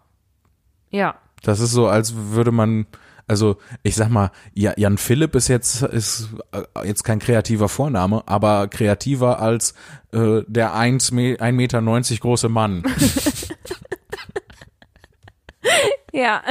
[0.89, 1.15] Ja.
[1.43, 2.85] Das ist so, als würde man,
[3.27, 8.23] also ich sag mal, Ja- Jan Philipp ist jetzt ist äh, jetzt kein kreativer Vorname,
[8.27, 9.73] aber kreativer als
[10.11, 11.81] äh, der 1 Me 1,90 Meter
[12.19, 12.83] große Mann.
[16.13, 16.41] Ja.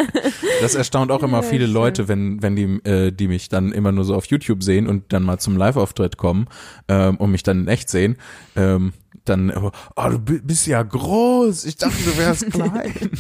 [0.63, 1.67] Das erstaunt auch immer viele.
[1.67, 5.13] Leute, wenn, wenn die, äh, die mich dann immer nur so auf YouTube sehen und
[5.13, 6.47] dann mal zum Live-Auftritt kommen
[6.89, 8.17] ähm, und mich dann in echt sehen.
[8.57, 8.95] Ähm,
[9.25, 9.71] dann, oh,
[10.09, 11.65] du bi- bist ja groß.
[11.65, 13.11] Ich dachte, du wärst klein.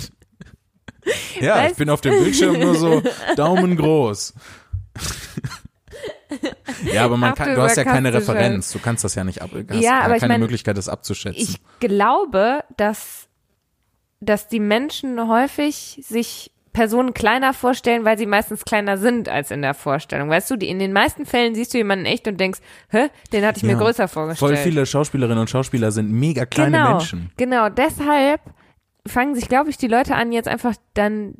[1.40, 3.02] ja, Weißt- ich bin auf dem Bildschirm nur so
[3.36, 4.34] Daumen groß.
[6.92, 8.12] ja, aber man Ach, kann, du du hast ja keine.
[8.12, 8.72] Referenz.
[8.72, 10.88] Du kannst das ja nicht ab, hast Ja, ja, aber ich keine mein, Möglichkeit, das
[10.88, 11.42] abzuschätzen.
[11.42, 13.28] Ich glaube, dass,
[14.20, 19.62] dass die Menschen häufig sich Personen kleiner vorstellen, weil sie meistens kleiner sind als in
[19.62, 20.30] der Vorstellung.
[20.30, 23.44] Weißt du, die, in den meisten Fällen siehst du jemanden echt und denkst, hä, den
[23.44, 24.56] hatte ich mir Ja, größer vorgestellt.
[24.56, 27.30] Voll viele Schauspielerinnen und Schauspieler sind mega kleine genau, Menschen.
[27.36, 28.40] Genau, deshalb
[29.06, 31.34] fangen sich, glaube ich, die Leute an, jetzt einfach dann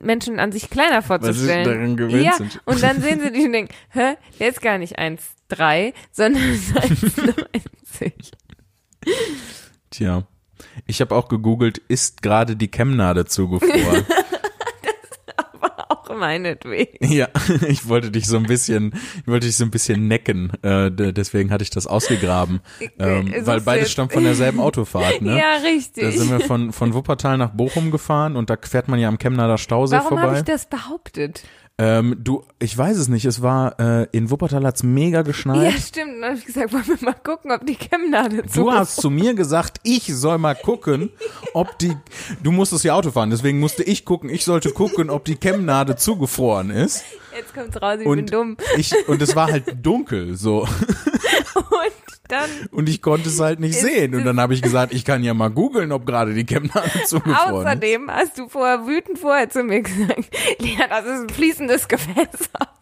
[0.00, 1.64] Menschen an sich kleiner vorzustellen.
[1.64, 2.60] daran gewöhnt ja, sind.
[2.64, 8.12] und dann sehen sie dich und denken, hä, der ist gar nicht 1,3, sondern 1,90.
[9.90, 10.26] Tja.
[10.86, 14.06] Ich habe auch gegoogelt, ist gerade die Chemnade zugefroren?
[16.16, 17.12] Meinetwegen.
[17.12, 17.28] ja,
[17.68, 20.52] ich wollte dich so ein bisschen, ich wollte dich so ein bisschen necken.
[20.62, 22.60] Äh, deswegen hatte ich das ausgegraben.
[22.98, 25.36] Ähm, weil beides stammt von derselben Autofahrt, ne?
[25.38, 26.18] Ja, Da richtig.
[26.18, 29.58] sind wir von, von Wuppertal nach Bochum gefahren und da fährt man ja am Chemnader
[29.58, 30.38] Stausee Warum habe vorbei.
[30.38, 31.42] ich das behauptet?
[31.78, 35.74] Ähm, du, ich weiß es nicht, es war, äh, in Wuppertal hat's mega geschneit.
[35.74, 36.22] Ja, stimmt.
[36.22, 39.10] Dann habe ich gesagt, wollen wir mal gucken, ob die Chemnade zu Du hast zu
[39.10, 41.10] mir gesagt, ich soll mal gucken,
[41.52, 41.94] ob die,
[42.42, 45.96] du musstest ja Auto fahren, deswegen musste ich gucken, ich sollte gucken, ob die Chemnade
[45.96, 47.04] zugefroren ist.
[47.36, 48.56] Jetzt kommt's raus, ich Und bin dumm.
[48.78, 50.60] ich, und es war halt dunkel, so.
[51.54, 54.14] Und dann Und ich konnte es halt nicht sehen.
[54.14, 57.66] Und dann habe ich gesagt, ich kann ja mal googeln, ob gerade die Chemnade zugefroren
[57.66, 62.76] außerdem hast du vorher wütend vorher zu mir gesagt, Lea, das ist ein fließendes Gewässer.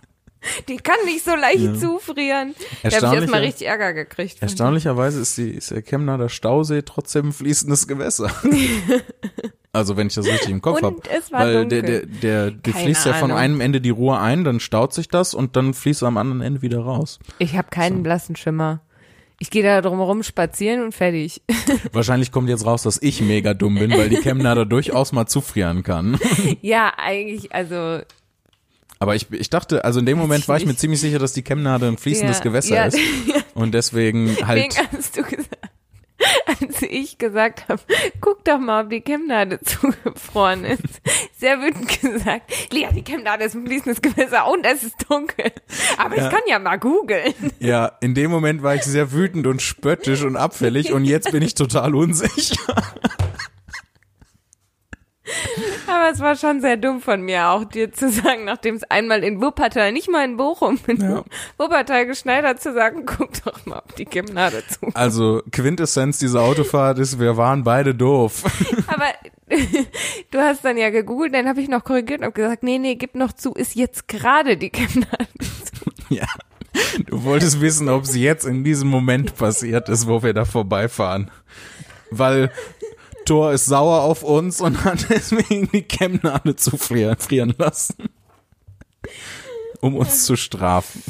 [0.69, 2.55] Die kann nicht so leicht zufrieren.
[2.83, 4.43] Da habe ich erstmal richtig Ärger gekriegt.
[4.43, 8.31] Erstaunlicherweise ist, die, ist der Chemnader Stausee trotzdem ein fließendes Gewässer.
[9.73, 10.97] also wenn ich das richtig im Kopf habe.
[11.31, 11.83] Weil der, dunkel.
[11.83, 13.39] der, der, der Keine fließt ja von Ahnung.
[13.39, 16.43] einem Ende die Ruhr ein, dann staut sich das und dann fließt er am anderen
[16.43, 17.19] Ende wieder raus.
[17.39, 18.81] Ich habe keinen blassen Schimmer.
[19.45, 21.43] Ich gehe da drumherum spazieren und fertig.
[21.93, 25.83] Wahrscheinlich kommt jetzt raus, dass ich mega dumm bin, weil die Chemnader durchaus mal zufrieren
[25.83, 26.19] kann.
[26.63, 28.01] ja, eigentlich, also
[29.01, 31.43] Aber ich, ich dachte, also in dem Moment war ich mir ziemlich sicher, dass die
[31.43, 32.99] Chemnade ein fließendes ja, Gewässer ja, ist.
[33.53, 34.65] Und deswegen halt.
[34.65, 35.54] Deswegen hast du gesagt,
[36.47, 37.81] als ich gesagt habe,
[38.21, 40.83] guck doch mal, ob die Chemnade zugefroren ist.
[41.37, 45.53] Sehr wütend gesagt, Lea, die Chemnade ist ein fließendes Gewässer und es ist dunkel.
[45.99, 46.25] Aber Ja.
[46.25, 47.35] ich kann ja mal googeln.
[47.59, 51.43] Ja, in dem Moment war ich sehr wütend und spöttisch und abfällig und jetzt bin
[51.43, 52.75] ich total unsicher.
[55.87, 59.25] Aber es war schon sehr dumm von mir auch, dir zu sagen, nachdem es einmal
[59.25, 61.25] in Wuppertal, nicht mal in Bochum, in Ja.
[61.59, 64.89] Wuppertal geschneit hat, zu sagen, guck doch mal, ob die Chemnade zu.
[64.95, 68.45] Also Quintessenz dieser Autofahrt ist, wir waren beide doof.
[68.87, 69.07] Aber
[70.31, 73.15] du hast dann ja gegoogelt, dann habe ich noch korrigiert und gesagt, nee, nee, gib
[73.15, 75.91] noch zu, ist jetzt gerade die Chemnade zu.
[76.15, 76.27] ja.
[77.07, 81.31] Du wolltest wissen, ob es jetzt in diesem Moment passiert ist, wo wir da vorbeifahren.
[82.11, 82.51] Weil
[83.25, 88.09] Thor ist sauer auf uns und hat deswegen die Chemnade zu frieren, frieren lassen.
[89.81, 91.03] Um uns zu strafen.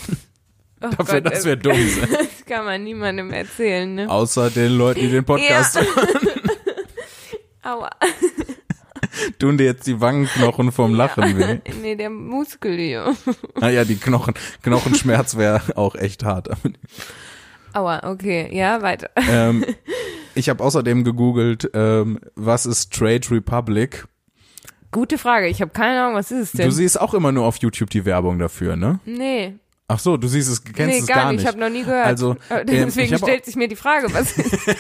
[0.83, 2.13] Oh Dafür, Gott, dass wir dumm sind.
[2.13, 4.11] Das kann man niemandem erzählen, ne?
[4.11, 5.83] Außer den Leuten, die den Podcast Ja.
[5.97, 6.41] hören.
[7.63, 7.91] Aua.
[9.39, 11.61] Tun dir jetzt die Wangenknochen vom Lachen weh.
[11.81, 13.15] Nee, der Muskel hier.
[13.59, 16.49] Naja, die Knochen, Knochenschmerz wäre auch echt hart.
[17.73, 19.11] Aua, okay, ja, weiter.
[19.17, 19.65] ähm,
[20.35, 24.07] ich habe außerdem gegoogelt, ähm, was ist Trade Republic?
[24.91, 26.67] Gute Frage, ich habe keine Ahnung, was ist es denn?
[26.69, 29.01] Du siehst auch immer nur auf YouTube die Werbung dafür, ne?
[29.05, 29.55] nee,
[29.87, 31.83] Ach so, du siehst es, kennst nee, es gar, gar nicht, ich habe noch nie
[31.83, 32.07] gehört.
[32.07, 34.57] Also, Äh, ähm, Deswegen stellt sich mir die Frage, was ist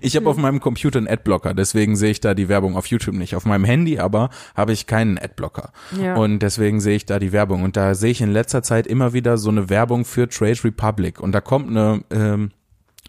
[0.00, 3.14] Ich habe auf meinem Computer einen Adblocker, deswegen sehe ich da die Werbung auf YouTube
[3.14, 3.34] nicht.
[3.34, 5.72] Auf meinem Handy aber habe ich keinen Adblocker.
[6.00, 6.16] Ja.
[6.16, 7.62] Und deswegen sehe ich da die Werbung.
[7.62, 11.20] Und da sehe ich in letzter Zeit immer wieder so eine Werbung für Trade Republic.
[11.20, 12.50] Und da kommt eine, ähm,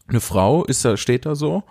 [0.10, 1.64] eine Frau, ist da, steht da so.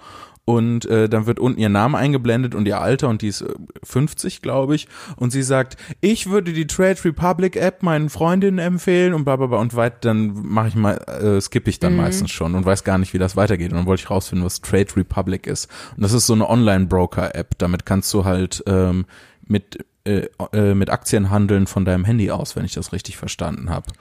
[0.45, 3.53] Und äh, dann wird unten ihr Name eingeblendet und ihr Alter und die ist äh,
[3.85, 4.89] 50, glaube ich.
[5.17, 9.49] Und sie sagt, ich würde die Trade Republic App meinen Freundinnen empfehlen und bla bla
[9.49, 9.59] bla.
[9.59, 12.97] Und weit, dann mache ich mal, äh, skippe ich dann meistens schon und weiß gar
[12.97, 13.73] nicht, wie das weitergeht.
[13.73, 15.69] Und dann wollte ich rausfinden, was Trade Republic ist.
[15.97, 17.59] Und das ist so eine Online-Broker-App.
[17.59, 19.05] Damit kannst du halt ähm,
[19.47, 23.69] mit äh, äh, mit Aktien handeln von deinem Handy aus, wenn ich das richtig verstanden
[23.69, 23.93] habe.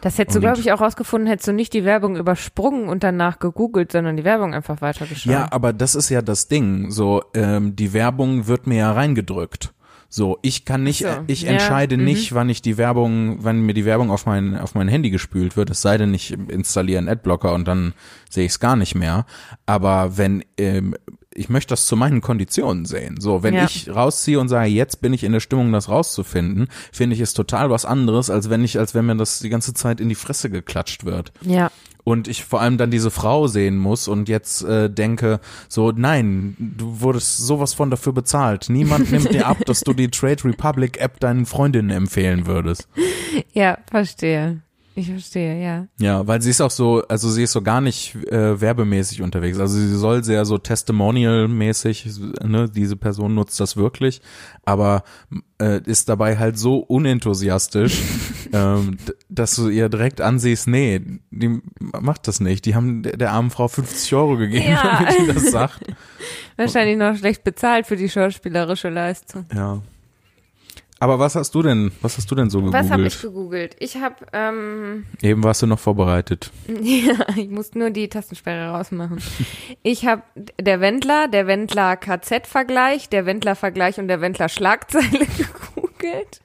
[0.00, 3.38] Das hättest du, glaube ich, auch rausgefunden, hättest du nicht die Werbung übersprungen und danach
[3.38, 5.32] gegoogelt, sondern die Werbung einfach weitergeschaut.
[5.32, 6.90] Ja, aber das ist ja das Ding.
[6.90, 9.72] So, ähm, die Werbung wird mir ja reingedrückt.
[10.08, 12.04] So, ich kann nicht, so, ich ja, entscheide mhm.
[12.04, 15.56] nicht, wann ich die Werbung, wann mir die Werbung auf mein, auf mein Handy gespült
[15.56, 17.92] wird, es sei denn, ich installiere einen Adblocker und dann
[18.30, 19.26] sehe ich es gar nicht mehr.
[19.66, 20.94] Aber wenn, ähm,
[21.36, 23.20] ich möchte das zu meinen Konditionen sehen.
[23.20, 23.64] So, wenn Ja.
[23.64, 27.34] ich rausziehe und sage, jetzt bin ich in der Stimmung, das rauszufinden, finde ich es
[27.34, 30.14] total was anderes, als wenn ich, als wenn mir das die ganze Zeit in die
[30.14, 31.70] Fresse geklatscht wird Ja.
[32.04, 36.56] und ich vor allem dann diese Frau sehen muss und jetzt äh, denke, so nein,
[36.58, 38.66] du wurdest sowas von dafür bezahlt.
[38.68, 42.88] Niemand nimmt dir ab, dass du die Trade Republic App deinen Freundinnen empfehlen würdest.
[43.52, 44.62] Ja, verstehe.
[44.98, 45.86] Ich verstehe, ja.
[45.98, 49.58] Ja, weil sie ist auch so, also sie ist so gar nicht äh, werbemäßig unterwegs.
[49.60, 52.08] Also sie soll sehr so Testimonial-mäßig,
[52.42, 54.22] ne, diese Person nutzt das wirklich,
[54.64, 55.02] aber
[55.60, 58.00] äh, ist dabei halt so unenthusiastisch,
[58.54, 58.96] ähm,
[59.28, 62.64] dass du ihr direkt ansiehst, nee, die macht das nicht.
[62.64, 65.04] Die haben der, der armen Frau 50 Euro gegeben, Ja.
[65.04, 65.80] damit die das sagt.
[66.56, 69.44] Wahrscheinlich noch schlecht bezahlt für die schauspielerische Leistung.
[69.54, 69.82] Ja.
[70.98, 72.84] Aber was hast du denn, was hast du denn so gegoogelt?
[72.84, 73.76] Was habe ich gegoogelt?
[73.80, 76.50] Ich habe, ähm, Eben warst du noch vorbereitet.
[76.82, 79.20] ja, ich muss nur die Tastensperre rausmachen.
[79.82, 80.22] Ich habe
[80.58, 86.40] der Wendler, der Wendler KZ-Vergleich, der Wendler-Vergleich und der Wendler-Schlagzeile gegoogelt,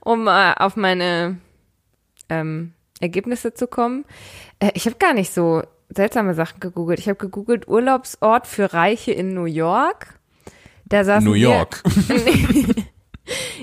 [0.00, 1.36] um äh, auf meine
[2.30, 4.06] ähm, Ergebnisse zu kommen.
[4.60, 7.00] Äh, ich habe gar nicht so seltsame Sachen gegoogelt.
[7.00, 10.18] Ich habe gegoogelt Urlaubsort für Reiche in New York.
[10.86, 11.82] Da saßen New wir- York.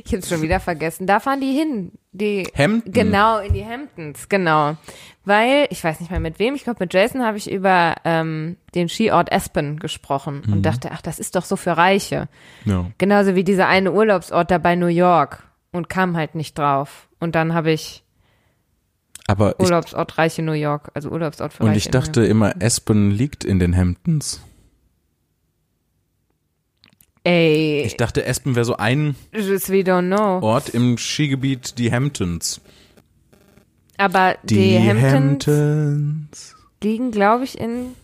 [0.04, 1.06] Ich hab's schon wieder vergessen.
[1.06, 1.92] Da fahren die hin.
[2.12, 2.92] Die Hampton?
[2.92, 4.76] Genau, in die Hamptons, genau.
[5.24, 8.58] Weil, ich weiß nicht mehr mit wem, ich glaube mit Jason habe ich über ähm,
[8.74, 12.28] den Skiort Aspen gesprochen und dachte, ach, das ist doch so für Reiche.
[12.66, 12.88] Ja.
[12.98, 17.08] Genauso wie dieser eine Urlaubsort da bei New York und kam halt nicht drauf.
[17.20, 18.04] Und dann habe ich
[19.28, 21.78] Aber ich, Urlaubsort Reiche New York, also Urlaubsort für und Reiche.
[21.78, 24.42] ich in New dachte immer, Aspen liegt in den Hamptons.
[27.24, 29.16] Ey, Ich dachte, Aspen wäre so ein.
[30.42, 32.62] Ort im Skigebiet, die Hamptons.
[33.98, 36.56] Aber die, Die, Hamptons, Hamptons.
[36.82, 37.96] liegen, glaube ich, in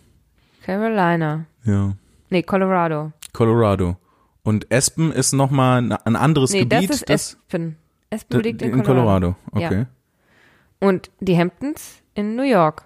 [0.63, 1.45] Carolina.
[1.63, 1.95] Ja.
[2.29, 3.11] Nee, Colorado.
[3.33, 3.97] Colorado.
[4.43, 6.89] Und Aspen ist nochmal ein, ein anderes Nee, Gebiet.
[6.91, 7.77] das ist Aspen.
[8.11, 9.35] Aspen da- liegt in Colorado.
[9.51, 9.79] Okay.
[10.81, 10.87] Ja.
[10.87, 12.83] Und die Hamptons in New York.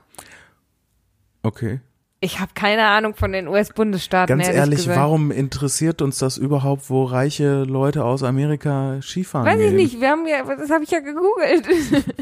[1.44, 1.82] Okay.
[2.24, 4.28] Ich habe keine Ahnung von den US-Bundesstaaten.
[4.38, 5.00] Ganz ehrlich, ehrlich, gesagt.
[5.00, 9.76] warum interessiert uns das überhaupt, wo reiche Leute aus Amerika Skifahren Weiß ich gehen?
[9.76, 11.66] nicht, wir haben ja, das habe ich ja gegoogelt.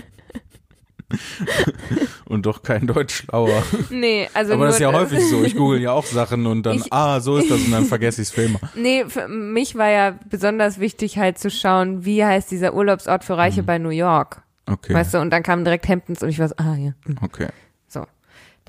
[2.25, 3.63] Und doch kein Deutsch schlauer.
[3.89, 5.43] nee, also Aber das ist ja häufig so.
[5.43, 8.21] Ich google ja auch Sachen und dann, Ich- ah, so ist das und dann vergesse
[8.21, 8.59] ich es für immer.
[8.75, 13.35] Nee, für mich war ja besonders wichtig halt zu schauen, wie heißt dieser Urlaubsort für
[13.37, 14.43] Reiche bei New York.
[14.67, 14.93] Okay.
[14.93, 16.91] Weißt du, und dann kamen direkt Hamptons und ich war so, ah ja,
[17.23, 17.47] Okay.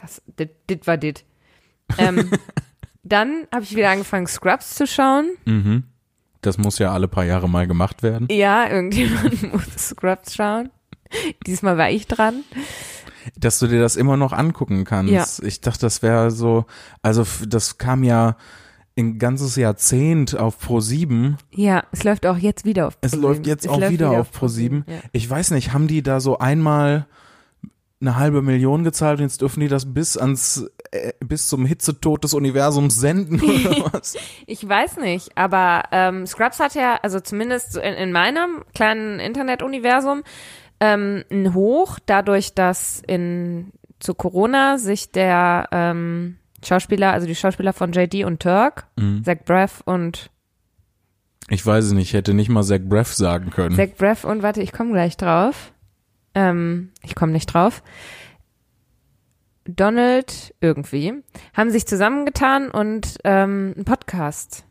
[0.00, 0.22] Das,
[0.68, 1.24] dit, war dit.
[1.98, 2.30] Ähm,
[3.02, 5.30] dann habe ich wieder angefangen, Scrubs zu schauen.
[5.44, 5.84] Mhm.
[6.42, 8.26] Das muss ja alle paar Jahre mal gemacht werden.
[8.30, 10.70] Ja, irgendjemand muss Scrubs schauen.
[11.46, 12.44] Diesmal war ich dran.
[13.36, 15.40] Dass du dir das immer noch angucken kannst.
[15.40, 15.46] Ja.
[15.46, 16.64] Ich dachte, das wäre so,
[17.02, 18.36] also das kam ja
[18.96, 21.36] ein ganzes Jahrzehnt auf Pro 7.
[21.54, 23.22] Ja, es läuft auch jetzt wieder auf Es ProSieben.
[23.22, 24.84] läuft jetzt Es auch läuft wieder auf Pro 7.
[24.86, 24.94] Ja.
[25.12, 27.06] Ich weiß nicht, haben die da so einmal
[28.00, 32.24] eine halbe Million gezahlt und jetzt dürfen die das bis ans äh, bis zum Hitzetod
[32.24, 34.16] des Universums senden oder was?
[34.46, 40.22] Ich weiß nicht, aber ähm, Scrubs hat ja, also zumindest in, in meinem kleinen Internetuniversum,
[40.80, 47.74] ähm, ein Hoch, dadurch, dass in zu Corona sich der ähm, Schauspieler, also die Schauspieler
[47.74, 49.22] von JD und Turk, Mhm.
[49.24, 50.30] Zach Braff und
[51.50, 53.76] Ich weiß es nicht, ich hätte nicht mal Zach Braff sagen können.
[53.76, 55.72] Zach Braff und warte, ich komme gleich drauf.
[56.34, 57.82] Ähm, ich komme nicht drauf.
[59.64, 61.14] Donald irgendwie
[61.54, 64.64] haben sich zusammengetan und ähm, einen Podcast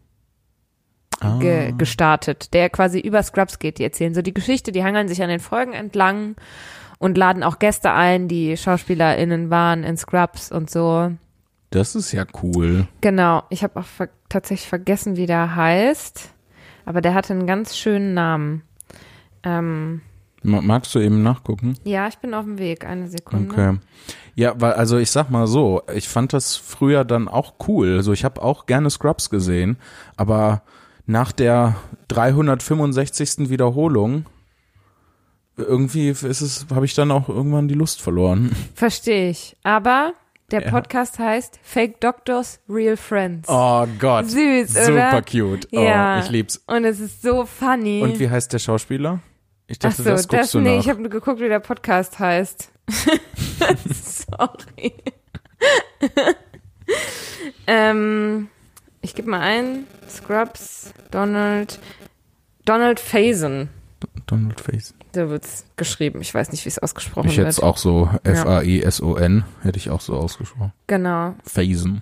[1.22, 1.38] Ah.
[1.40, 3.78] ge gestartet, der quasi über Scrubs geht.
[3.78, 6.36] Die erzählen so die Geschichte, die hangeln sich an den Folgen entlang
[6.98, 11.12] und laden auch Gäste ein, die SchauspielerInnen waren in Scrubs und so.
[11.72, 12.88] Das ist ja cool.
[13.02, 16.30] Genau, ich habe auch ver tatsächlich vergessen, wie der heißt,
[16.86, 18.62] aber der hatte einen ganz schönen Namen.
[19.44, 20.02] Ähm,
[20.42, 21.76] Magst du eben nachgucken?
[21.84, 23.52] ja, ich bin auf dem Weg, eine Sekunde.
[23.54, 23.78] Okay.
[24.36, 27.98] Ja, weil also ich sag mal so, ich fand das früher dann auch cool.
[27.98, 29.78] Also ich habe auch gerne Scrubs gesehen,
[30.16, 30.62] aber
[31.06, 31.76] nach der
[32.08, 33.50] 365.
[33.50, 34.26] Wiederholung
[35.58, 38.52] irgendwie ist es habe ich dann auch irgendwann die Lust verloren.
[38.76, 39.58] Verstehe ich.
[39.64, 40.14] Aber
[40.52, 40.72] der Ja.
[40.72, 43.50] Podcast heißt Fake Doctors, Real Friends.
[43.50, 44.30] Oh Gott.
[44.30, 45.22] Süß, Super oder?
[45.22, 45.68] cute.
[45.74, 46.20] Oh, Ja.
[46.20, 46.64] ich lieb's.
[46.66, 48.02] Und es ist so funny.
[48.02, 49.20] Und wie heißt der Schauspieler?
[49.70, 50.84] Ich Ach dachte, so, das guckst das, du nee, nach.
[50.84, 52.72] ich habe nur geguckt, wie der Podcast heißt.
[53.88, 54.94] Sorry.
[57.68, 58.50] ähm,
[59.02, 59.86] ich gebe mal ein.
[60.10, 61.80] Scrubs, Donald,
[62.66, 63.70] Donald Faison.
[64.26, 64.96] Donald Face.
[65.14, 66.22] So wird's geschrieben.
[66.22, 67.54] Ich weiß nicht, wie es ausgesprochen Ich hätte wird.
[67.54, 70.74] es auch so F-A-I-S-O-N, hätte ich auch so ausgesprochen.
[70.88, 71.36] Genau.
[71.44, 72.02] Phasen.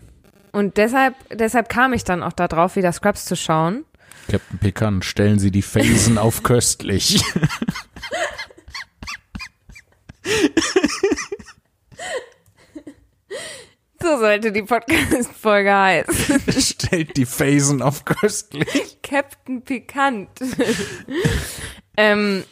[0.51, 3.83] Und deshalb, deshalb kam ich dann auch da drauf, wieder Scrubs zu schauen.
[4.29, 7.21] Captain Picard, stellen Sie die Phasen auf köstlich.
[14.01, 16.39] So sollte die Podcast-Folge heißen.
[16.61, 18.99] Stellt die Phasen auf köstlich.
[19.01, 20.29] Captain Pikant.
[21.97, 22.43] ähm,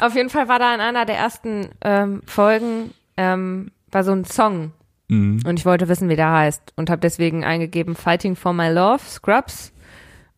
[0.00, 4.24] auf jeden Fall war da in einer der ersten ähm, Folgen ähm, war so ein
[4.24, 4.72] Song
[5.08, 5.42] Mhm.
[5.46, 8.98] und ich wollte wissen, wie der heißt und habe deswegen eingegeben Fighting for My Love,
[9.08, 9.70] Scrubs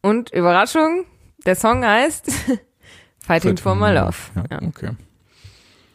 [0.02, 1.04] und Überraschung,
[1.46, 2.30] der Song heißt
[3.24, 4.16] Fighting for My Love.
[4.34, 4.90] Ja, Ja, okay.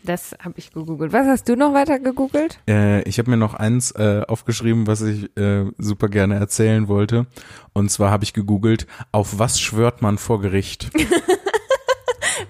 [0.03, 1.13] das habe ich gegoogelt.
[1.13, 2.59] Was hast du noch weiter gegoogelt?
[2.67, 7.25] Äh, ich habe mir noch eins äh, aufgeschrieben, was ich äh, super gerne erzählen wollte.
[7.73, 10.89] Und zwar habe ich gegoogelt, auf was schwört man vor Gericht?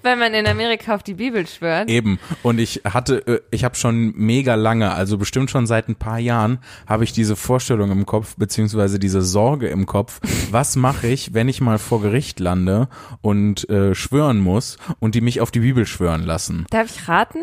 [0.04, 1.90] Weil man in Amerika auf die Bibel schwört.
[1.90, 2.20] Eben.
[2.44, 6.20] Und ich hatte, äh, ich habe schon mega lange, also bestimmt schon seit ein paar
[6.20, 10.20] Jahren, habe ich diese Vorstellung im Kopf, beziehungsweise diese Sorge im Kopf.
[10.52, 12.90] Was mache ich, wenn ich mal vor Gericht lande
[13.22, 16.66] und äh, schwören muss und die mich auf die Bibel schwören lassen?
[16.70, 17.40] Darf ich raten,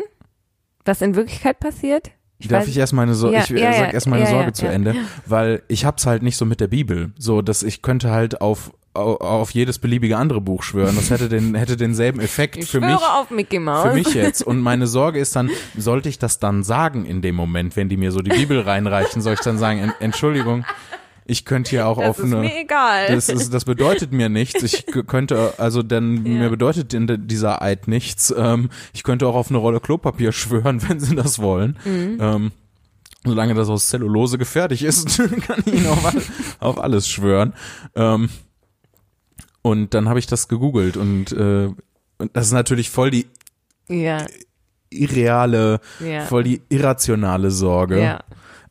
[0.85, 2.11] was in Wirklichkeit passiert?
[2.47, 4.53] Darf weiß- ich erst meine so Ja, ich äh, ja, sag erst meine ja, Sorge
[4.53, 4.67] zu.
[4.67, 4.95] Ende,
[5.25, 8.71] weil ich hab's halt nicht so mit der Bibel, so dass ich könnte halt auf
[8.93, 10.95] auf jedes beliebige andere Buch schwören.
[10.95, 12.95] Das hätte den hätte denselben Effekt Ich für mich.
[12.95, 13.87] auf Mickey Mouse.
[13.87, 14.41] Für mich jetzt.
[14.43, 17.95] Und meine Sorge ist dann, sollte ich das dann sagen in dem Moment, wenn die
[17.97, 20.65] mir so die Bibel reinreichen, soll ich dann sagen, "En- Entschuldigung,
[21.25, 22.37] ich könnte hier auch das auf ist eine.
[22.37, 23.07] mir egal.
[23.07, 24.61] Das, ist, das bedeutet mir nichts.
[24.63, 26.33] Ich könnte, also denn Ja.
[26.33, 28.33] mir bedeutet in dieser Eid nichts.
[28.37, 31.77] Ähm, ich könnte auch auf eine Rolle Klopapier schwören, wenn sie das wollen.
[31.85, 32.17] Mhm.
[32.19, 32.51] Ähm,
[33.23, 35.17] solange das aus Zellulose gefertigt ist,
[35.47, 36.13] kann ich Ihnen auf,
[36.59, 37.53] auf alles schwören.
[37.95, 38.27] Ähm,
[39.61, 41.69] und dann habe ich das gegoogelt und, äh,
[42.17, 43.27] und das ist natürlich voll die
[43.87, 44.25] ja,
[44.89, 46.21] irreale, ja.
[46.25, 48.01] voll die irrationale Sorge.
[48.01, 48.19] ja.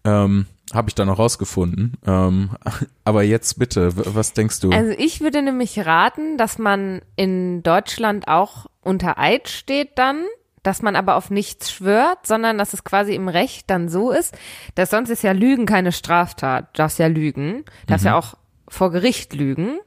[0.05, 1.95] Ähm, habe ich dann noch rausgefunden.
[2.07, 2.51] Ähm,
[3.05, 4.71] aber jetzt bitte, was denkst du?
[4.71, 10.25] Also ich würde nämlich raten, dass man in Deutschland auch unter Eid steht dann,
[10.63, 14.37] dass man aber auf nichts schwört, sondern dass es quasi im Recht dann so ist,
[14.75, 16.69] dass sonst ist ja Lügen keine Straftat.
[16.73, 18.35] Du darfst ja lügen, darfst ja auch
[18.69, 19.79] vor Gericht lügen.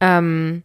[0.00, 0.62] Ähm,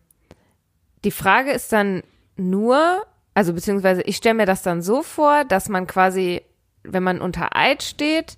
[1.04, 2.04] die Frage ist dann
[2.36, 6.42] nur, also beziehungsweise ich stelle mir das dann so vor, dass man quasi,
[6.84, 8.38] wenn man unter Eid steht,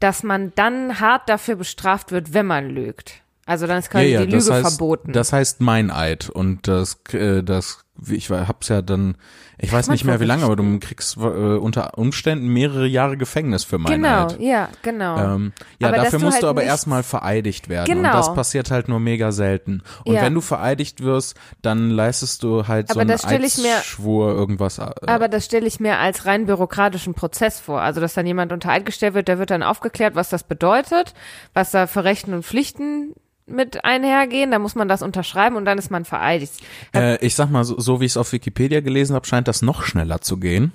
[0.00, 3.22] dass man dann hart dafür bestraft wird, wenn man lügt.
[3.46, 5.12] Also dann ist quasi die Lüge das heißt, verboten.
[5.12, 9.16] Das heißt Meineid und das, äh, das, ich hab's ja dann,
[9.58, 13.64] ich weiß nicht mehr wie lange, aber du kriegst äh, unter Umständen mehrere Jahre Gefängnis
[13.64, 14.40] für genau, Meineid.
[14.40, 15.16] ja, genau.
[15.36, 17.86] Ähm, ja, Aber dafür du musst halt du aber erstmal vereidigt werden.
[17.86, 18.10] Genau.
[18.10, 19.82] Und das passiert halt nur mega selten.
[20.04, 20.22] Und Ja.
[20.22, 23.76] wenn du vereidigt wirst, dann leistest du halt so Aber einen das stell ich mir-
[23.78, 24.78] Eidschwur, irgendwas.
[24.78, 27.80] Äh, Aber das stelle ich mir als rein bürokratischen Prozess vor.
[27.80, 31.14] Also, dass dann jemand unter Eid gestellt wird, der wird dann aufgeklärt, was das bedeutet,
[31.54, 33.14] was da für Rechten und Pflichten
[33.46, 34.50] mit einhergehen.
[34.50, 36.52] Da muss man das unterschreiben und dann ist man vereidigt.
[36.94, 39.62] Äh, ich sag mal, so, so wie ich es auf Wikipedia gelesen habe, scheint das
[39.62, 40.72] noch schneller zu gehen.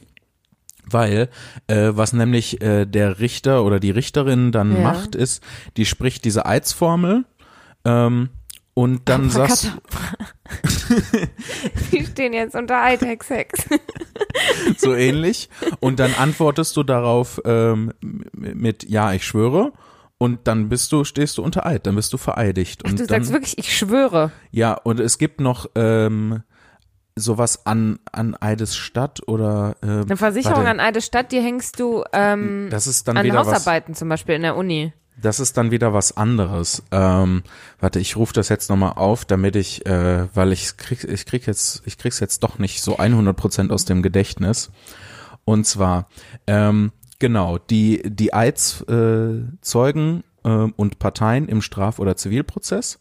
[0.86, 1.30] Weil,
[1.68, 4.82] äh, was nämlich äh, der Richter oder die Richterin dann Ja.
[4.82, 5.44] macht, ist,
[5.78, 7.24] die spricht diese Eidsformel
[7.86, 8.30] ähm,
[8.74, 9.72] und dann sagst
[11.92, 13.66] Die stehen jetzt unter Eid, Hex, Hex.
[14.78, 15.50] so ähnlich
[15.80, 17.94] und dann antwortest du darauf ähm,
[18.34, 19.72] mit Ja, ich schwöre
[20.22, 22.84] und dann bist du, stehst du unter Eid, dann bist du vereidigt.
[22.84, 24.30] Und Du dann, sagst wirklich, ich schwöre.
[24.52, 26.44] Ja, und es gibt noch ähm,
[27.16, 32.68] sowas an, an Eidesstadt oder ähm, Eine Versicherung warte, an Eidesstadt, die hängst du ähm,
[32.70, 34.94] das ist dann an wieder was Hausarbeiten zum Beispiel in der Uni.
[35.20, 36.84] Das ist dann wieder was anderes.
[36.92, 37.42] Ähm,
[37.80, 41.48] warte, ich rufe das jetzt nochmal auf, damit ich, äh, weil ich krieg, ich krieg
[41.48, 44.70] jetzt, ich krieg's jetzt doch nicht so 100 Prozent aus dem Gedächtnis.
[45.46, 46.10] Und zwar,
[46.46, 46.92] ähm,
[47.22, 53.00] genau, die, die Eidszeugen äh, Zeugen, äh, und Parteien im Straf- oder Zivilprozess.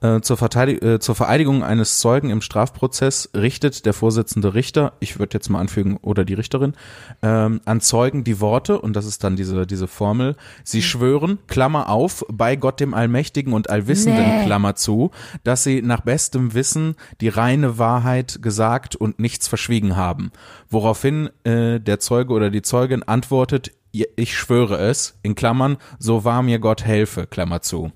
[0.00, 5.18] Äh, zur, Verteidig äh, zur Vereidigung eines Zeugen im Strafprozess richtet der Vorsitzende Richter, ich
[5.18, 6.74] würde jetzt mal anfügen, oder die Richterin,
[7.20, 11.88] ähm, an Zeugen die Worte, und das ist dann diese, diese Formel, sie schwören, Klammer
[11.88, 14.44] auf, bei Gott dem Allmächtigen und Allwissenden, Nee.
[14.44, 15.10] Klammer zu,
[15.42, 20.30] dass sie nach bestem Wissen die reine Wahrheit gesagt und nichts verschwiegen haben.
[20.70, 26.42] Woraufhin äh, der Zeuge oder die Zeugin antwortet, ich schwöre es, in Klammern, so wahr
[26.42, 27.90] mir Gott helfe, Klammer zu.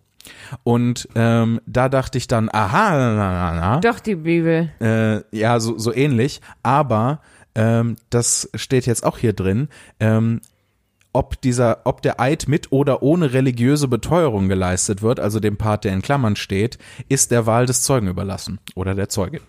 [0.64, 4.70] Und ähm, da dachte ich dann, aha, na, na, na, Doch, die Bibel.
[4.80, 7.20] äh, ja, so, so ähnlich, aber
[7.54, 9.68] ähm, das steht jetzt auch hier drin,
[10.00, 10.40] ähm,
[11.14, 15.84] ob dieser, ob der Eid mit oder ohne religiöse Beteuerung geleistet wird, also dem Part,
[15.84, 19.40] der in Klammern steht, ist der Wahl des Zeugen überlassen oder der Zeugin.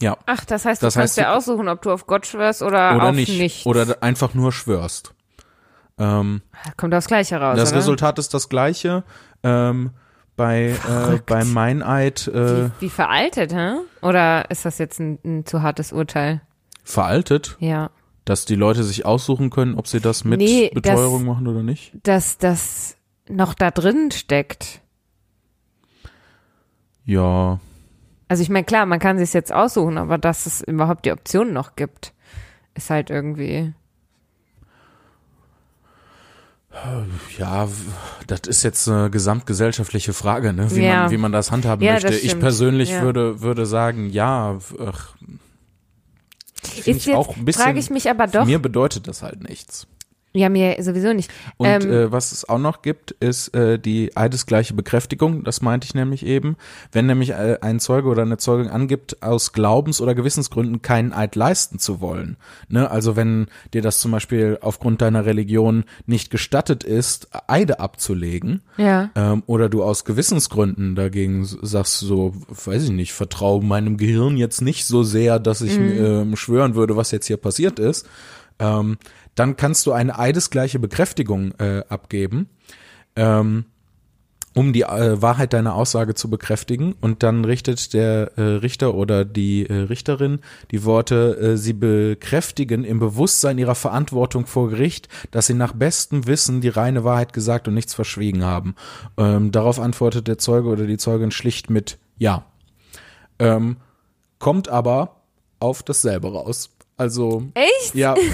[0.00, 2.26] Ja, Ach, das heißt, Das du heißt, kannst dir du- aussuchen, ob du auf Gott
[2.26, 3.66] schwörst oder, oder auf nicht, nichts.
[3.66, 5.14] oder einfach nur schwörst.
[6.00, 6.42] Ähm,
[6.76, 7.78] Kommt aufs Gleiche raus, das oder?
[7.78, 9.02] Resultat ist das gleiche.
[9.48, 9.90] Ähm,
[10.36, 13.76] bei äh, bei Meineid äh, Wie, wie veraltet, hä?
[14.02, 16.40] Oder ist das jetzt ein, ein zu hartes Urteil?
[16.84, 17.90] veraltet, Ja.
[18.24, 21.62] dass die Leute sich aussuchen können, ob sie das mit Nee, Beteuerung das- machen oder
[21.62, 21.92] nicht.
[22.02, 22.96] Dass das
[23.28, 24.80] noch da drin steckt.
[27.04, 27.58] Ja,
[28.28, 31.52] Also ich meine, klar, man kann sich jetzt aussuchen, aber dass es überhaupt die Option
[31.52, 32.12] noch gibt,
[32.74, 33.72] ist halt irgendwie.
[37.38, 37.68] Ja,
[38.26, 40.70] das ist jetzt eine gesamtgesellschaftliche Frage, ne?
[40.74, 41.02] wie, Ja.
[41.02, 42.08] man, wie man das handhaben Ja, möchte.
[42.08, 43.02] das Ich persönlich Ja.
[43.02, 45.14] würde, würde sagen, ja, ach,
[46.76, 48.44] Ist ich jetzt, auch ein bisschen- frage ich mich aber doch.
[48.44, 49.86] mir bedeutet das halt nichts.
[50.38, 51.30] Ja, mir sowieso nicht.
[51.56, 55.42] Und ähm, äh, was es auch noch gibt, ist äh, die eidesgleiche Bekräftigung.
[55.42, 56.56] Das meinte ich nämlich eben.
[56.92, 61.34] Wenn nämlich äh, ein Zeuge oder eine Zeugin angibt, aus Glaubens- oder Gewissensgründen keinen Eid
[61.34, 62.36] leisten zu wollen.
[62.68, 62.88] Ne?
[62.90, 69.10] Also wenn dir das zum Beispiel aufgrund deiner Religion nicht gestattet ist, Eide abzulegen, ja.
[69.16, 74.60] ähm, oder du aus Gewissensgründen dagegen sagst so, weiß ich nicht, vertraue meinem Gehirn jetzt
[74.62, 78.06] nicht so sehr, dass ich ähm, schwören würde, was jetzt hier passiert ist,
[78.58, 78.98] ähm,
[79.38, 82.48] dann kannst du eine eidesgleiche Bekräftigung äh, abgeben.
[83.16, 83.64] Ähm,
[84.58, 86.94] um die äh, Wahrheit deiner Aussage zu bekräftigen.
[87.00, 90.40] Und dann richtet der äh, Richter oder die äh, Richterin
[90.72, 96.26] die Worte, äh, sie bekräftigen im Bewusstsein ihrer Verantwortung vor Gericht, dass sie nach bestem
[96.26, 98.74] Wissen die reine Wahrheit gesagt und nichts verschwiegen haben.
[99.16, 102.44] Ähm, darauf antwortet der Zeuge oder die Zeugin schlicht mit Ja.
[103.38, 103.76] Ähm,
[104.40, 105.20] kommt aber
[105.60, 106.70] auf dasselbe raus.
[106.96, 107.44] Also.
[107.54, 107.94] Echt?
[107.94, 108.16] Ja.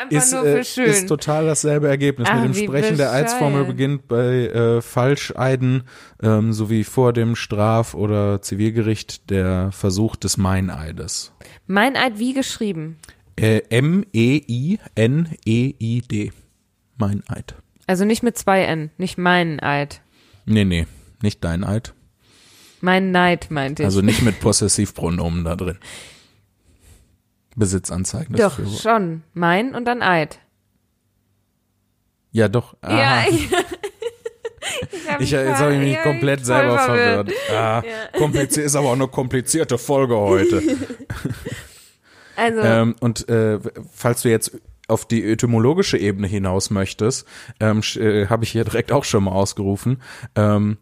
[0.00, 0.84] Einfach ist, nur für äh, schön.
[0.86, 2.26] ist total dasselbe Ergebnis.
[2.30, 3.76] Ach, Mit dem Sprechen der Eidsformel bescheuert.
[3.76, 5.82] beginnt bei äh, Falscheiden
[6.22, 11.32] ähm, sowie vor dem Straf- oder Zivilgericht der Versuch des Meineides.
[11.66, 12.96] Meineid wie geschrieben?
[13.36, 13.60] Äh,
[15.00, 16.32] M-E-I-N-E-I-D.
[16.96, 17.54] Meineid.
[17.86, 20.00] Also nicht mit zwei N, nicht mein Eid.
[20.46, 20.86] Nee, nee,
[21.22, 21.92] nicht dein Eid.
[22.80, 23.86] Mein Neid meinte ich.
[23.86, 25.78] Also nicht mit Possessivpronomen da drin.
[27.56, 28.36] Besitzanzeigen.
[28.36, 29.22] Doch, für- schon.
[29.34, 30.38] Mein und dann Eid.
[32.32, 32.76] Ja, doch.
[32.80, 32.96] Aha.
[32.98, 33.50] Ja, ich,
[34.92, 37.32] ich hab Ich, mich jetzt habe ich mich ja, komplett selber verwirrt.
[37.50, 38.18] Ah, Ja.
[38.18, 40.62] kompliziert ist aber auch eine komplizierte Folge heute.
[42.36, 43.58] Also, ähm, und äh,
[43.92, 44.52] falls du jetzt
[44.88, 47.26] auf die etymologische Ebene hinaus möchtest,
[47.60, 50.02] ähm, äh, habe ich hier direkt auch schon mal ausgerufen.
[50.34, 50.78] Ähm,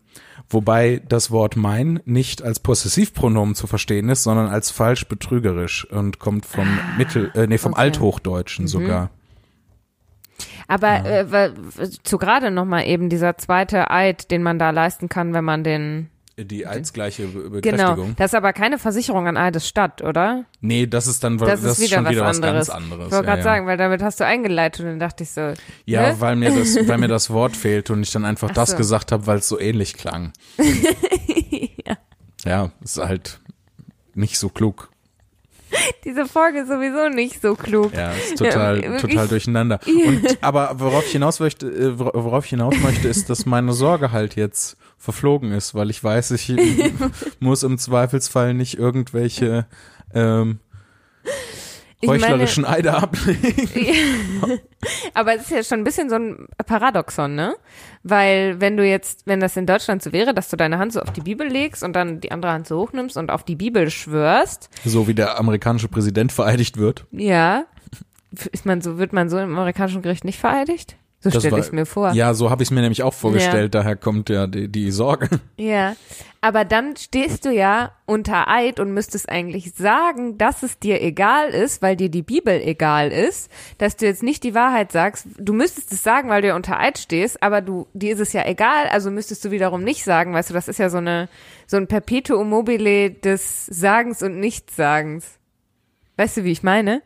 [0.51, 6.19] wobei das Wort mein nicht als Possessivpronomen zu verstehen ist, sondern als falsch betrügerisch und
[6.19, 7.81] kommt vom Mittel, äh, nee, vom okay.
[7.81, 7.85] Mhm.
[7.85, 9.11] Althochdeutschen sogar.
[10.69, 11.51] aber äh, wa-
[12.03, 16.09] zu gerade nochmal eben dieser zweite Eid, den man da leisten kann, wenn man den.
[16.41, 17.77] Die einsgleiche Be Genau.
[17.79, 18.15] Bekräftigung.
[18.17, 20.45] Das ist aber keine Versicherung an Eidesstadt, oder?
[20.61, 22.69] Nee, das ist dann Das, das ist wieder schon was wieder was anderes.
[22.69, 23.07] ganz anderes.
[23.07, 23.45] Ich wollte gerade ja.
[23.45, 25.53] sagen, weil damit hast du eingeleitet und dann dachte ich so.
[25.85, 26.21] Ja, ne?
[26.21, 28.77] weil mir das, weil mir das Wort fehlt und ich dann einfach Ach das so.
[28.77, 30.33] gesagt habe, weil es so ähnlich klang.
[31.87, 31.97] ja.
[32.45, 33.41] Ja, ist halt
[34.15, 34.91] nicht so klug.
[36.05, 37.93] Diese Folge ist sowieso nicht so klug.
[37.95, 39.81] Ja, ist total, Ja, total durcheinander.
[39.87, 43.73] Und, aber worauf ich hinaus möchte, äh, wor- worauf ich hinaus möchte, ist, dass meine
[43.75, 46.53] Sorge halt jetzt verflogen ist, weil ich weiß, ich
[47.41, 49.67] muss im Zweifelsfall nicht irgendwelche
[50.13, 50.59] ähm,
[52.01, 54.61] Ich meine- heuchlerischen Eide ablegen.
[55.15, 57.57] Aber es ist ja schon ein bisschen so ein Paradoxon, ne?
[58.05, 61.01] Weil wenn du jetzt, wenn das in Deutschland so wäre, dass du deine Hand so
[61.01, 63.91] auf die Bibel legst und dann die andere Hand so hochnimmst und auf die Bibel
[63.91, 67.07] schwörst, So wie der amerikanische Präsident vereidigt wird.
[67.11, 67.65] ja,
[68.53, 70.97] ist man so, wird man so im amerikanischen Gericht nicht vereidigt?
[71.21, 72.13] So stelle ich es mir vor.
[72.13, 75.29] Ja, so habe ich es mir nämlich auch vorgestellt, daher kommt ja die, die Sorge.
[75.57, 75.97] Ja,
[76.41, 81.49] aber dann stehst du ja unter Eid und müsstest eigentlich sagen, dass es dir egal
[81.49, 85.27] ist, weil dir die Bibel egal ist, dass du jetzt nicht die Wahrheit sagst.
[85.37, 88.33] Du müsstest es sagen, weil du ja unter Eid stehst, aber du dir ist es
[88.33, 91.29] ja egal, also müsstest du wiederum nicht sagen, weißt du, das ist ja so eine
[91.67, 95.39] so ein Perpetuum mobile des Sagens und Nichtsagens.
[96.17, 97.03] Weißt du, wie ich meine?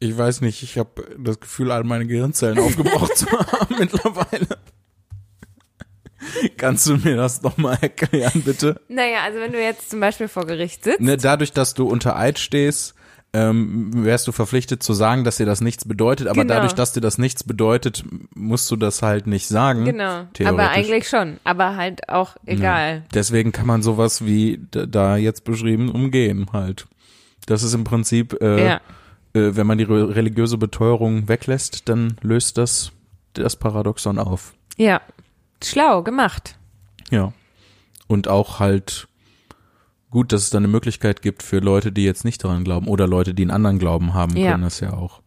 [0.00, 4.46] Ich weiß nicht, ich habe das Gefühl, all meine Gehirnzellen aufgebraucht zu haben mittlerweile.
[6.56, 8.80] Kannst du mir das nochmal erklären, bitte?
[8.88, 12.16] Naja, also wenn du jetzt zum Beispiel vor Gericht sitzt, Ne, dadurch, dass du unter
[12.16, 12.94] Eid stehst,
[13.34, 16.54] ähm, wärst du verpflichtet zu sagen, dass dir das nichts bedeutet, aber Genau.
[16.54, 19.84] dadurch, dass dir das nichts bedeutet, musst du das halt nicht sagen.
[19.84, 23.02] genau, aber eigentlich schon, aber halt auch egal.
[23.12, 26.86] Deswegen kann man sowas wie da jetzt beschrieben umgehen halt.
[27.46, 28.80] Das ist im Prinzip, äh, Ja.
[29.34, 32.92] Äh, wenn man die re religiöse Beteuerung weglässt, dann löst das
[33.34, 34.54] das Paradoxon auf.
[34.76, 35.00] Ja,
[35.62, 36.56] schlau gemacht.
[37.10, 37.32] Ja.
[38.06, 39.08] Und auch halt
[40.10, 43.08] gut, dass es da eine Möglichkeit gibt für Leute, die jetzt nicht daran glauben oder
[43.08, 44.52] Leute, die einen anderen Glauben haben, Ja.
[44.52, 45.20] können das ja auch.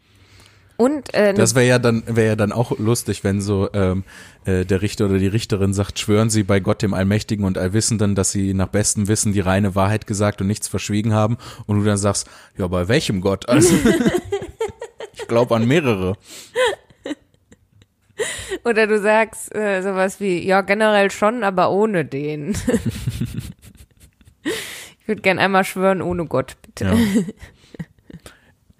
[0.77, 4.03] Und äh, Das wäre ja dann wäre ja dann auch lustig, wenn so ähm,
[4.45, 8.13] äh, der Richter oder die Richterin sagt, schwören Sie bei Gott dem Allmächtigen und Allwissenden,
[8.13, 11.83] dass Sie nach bestem Wissen die reine Wahrheit gesagt und nichts verschwiegen haben und du
[11.83, 13.49] dann sagst, ja, bei welchem Gott?
[13.49, 13.75] Also
[15.13, 16.15] ich glaube an mehrere.
[18.63, 22.51] Oder du sagst äh, sowas wie, ja, generell schon, aber ohne den.
[24.43, 26.85] ich würde gern einmal schwören, ohne Gott, bitte.
[26.85, 26.95] Ja.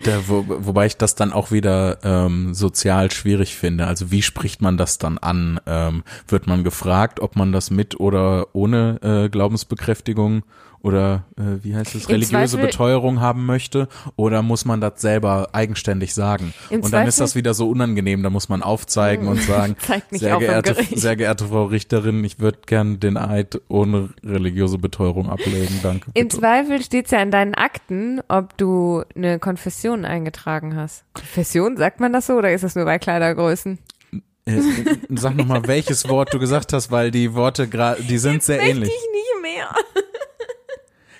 [0.03, 3.87] Da, wo, wobei ich das dann auch wieder ähm, sozial schwierig finde.
[3.87, 5.59] Also wie spricht man das dann an?
[5.65, 10.43] Ähm, wird man gefragt, ob man das mit oder ohne äh, Glaubensbekräftigung
[10.81, 13.87] oder äh, wie heißt es, Im religiöse Beteuerung haben möchte?
[14.15, 16.53] Oder muss man das selber eigenständig sagen?
[16.69, 18.23] Im und dann ist Zweifel- das wieder so unangenehm.
[18.23, 19.75] Da muss man aufzeigen und sagen,
[20.11, 25.29] sehr im geehrte, sehr geehrte Frau Richterin, ich würde gern den Eid ohne religiöse Beteuerung
[25.29, 25.79] ablegen.
[25.83, 26.11] Danke.
[26.13, 26.37] Im bitte.
[26.39, 31.03] Zweifel steht's ja in deinen Akten, ob du eine Konfession eingetragen hast.
[31.13, 33.79] Konfession, sagt man das so oder ist das nur bei Kleidergrößen?
[34.45, 34.61] Äh,
[35.09, 38.71] Sag nochmal, welches Wort du gesagt hast, weil die Worte gerade, die sind sehr Möchte
[38.71, 38.89] ähnlich.
[38.89, 39.69] ich nicht mehr.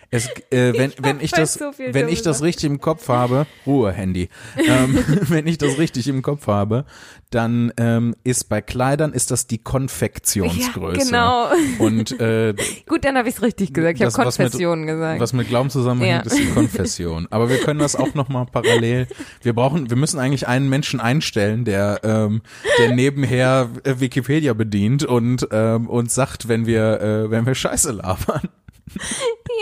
[0.10, 3.46] Es, äh, wenn, Ich wenn ich das, so wenn ich das richtig im Kopf habe,
[3.66, 4.30] Ruhe, Handy.
[4.58, 4.98] ähm,
[5.28, 6.86] wenn ich das richtig im Kopf habe,
[7.30, 11.12] dann ähm, ist bei Kleidern ist das die Konfektionsgröße.
[11.12, 11.86] Ja, genau.
[11.86, 12.54] Und äh,
[12.88, 14.00] Gut, dann habe ich es richtig gesagt.
[14.00, 15.20] Ich habe was mit- Konfession gesagt.
[15.20, 16.32] was mit Glauben zusammenhängt, Ja.
[16.32, 17.28] ist die Konfession.
[17.30, 19.08] Aber wir können das auch noch mal parallel.
[19.42, 22.42] Wir brauchen, wir müssen eigentlich einen Menschen einstellen, der, ähm,
[22.80, 27.92] der nebenher äh, Wikipedia bedient und ähm, uns sagt, wenn wir, äh, wenn wir Scheiße
[27.92, 28.48] labern.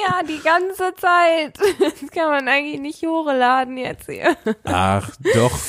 [0.03, 1.57] Ja, die ganze Zeit.
[1.79, 4.35] Das kann man eigentlich nicht hochladen jetzt hier.
[4.63, 5.59] Ach, doch.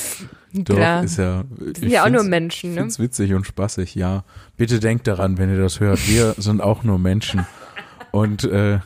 [0.53, 1.05] Doch, Klar.
[1.05, 1.45] ist ja.
[1.59, 2.81] Sind ja auch nur Menschen, ne?
[2.81, 4.25] find's witzig und spaßig, ja.
[4.57, 6.09] Bitte denkt daran, wenn ihr das hört.
[6.09, 7.47] Wir sind auch nur Menschen.
[8.11, 8.79] Und äh,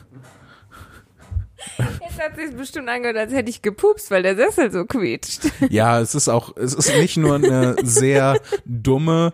[1.79, 5.43] Jetzt hat sich bestimmt angehört, als hätte ich gepupst, weil der Sessel so quietscht.
[5.69, 9.33] ja, es ist auch, es ist nicht nur eine sehr dumme,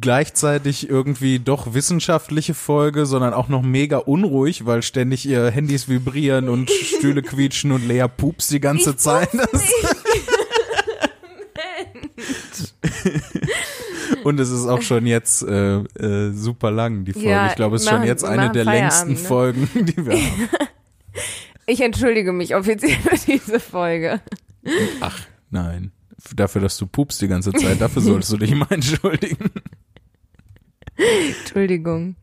[0.00, 6.48] gleichzeitig irgendwie doch wissenschaftliche Folge, sondern auch noch mega unruhig, weil ständig ihr Handys vibrieren
[6.48, 9.28] und Stühle quietschen und Lea pupst die ganze Zeit.
[9.32, 9.64] Das,
[14.24, 17.28] und es ist auch schon jetzt äh, äh, super lang, die Folge.
[17.28, 19.76] Ja, ich glaube, es ist schon jetzt eine der längsten Feierabend, ne?
[19.76, 20.48] Folgen, die wir haben.
[21.70, 24.20] Ich entschuldige mich offiziell für diese Folge.
[25.00, 25.20] Ach,
[25.50, 25.92] nein.
[26.34, 29.52] Dafür, dass du pupst die ganze Zeit, dafür solltest du dich mal entschuldigen.
[30.96, 32.16] Entschuldigung.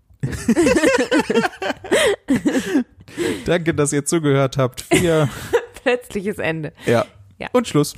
[3.46, 4.82] Danke, dass ihr zugehört habt.
[4.82, 5.30] Vier.
[5.82, 6.74] Plötzliches Ende.
[6.86, 7.06] Ja.
[7.40, 7.48] Ja.
[7.54, 7.96] Und Schluss.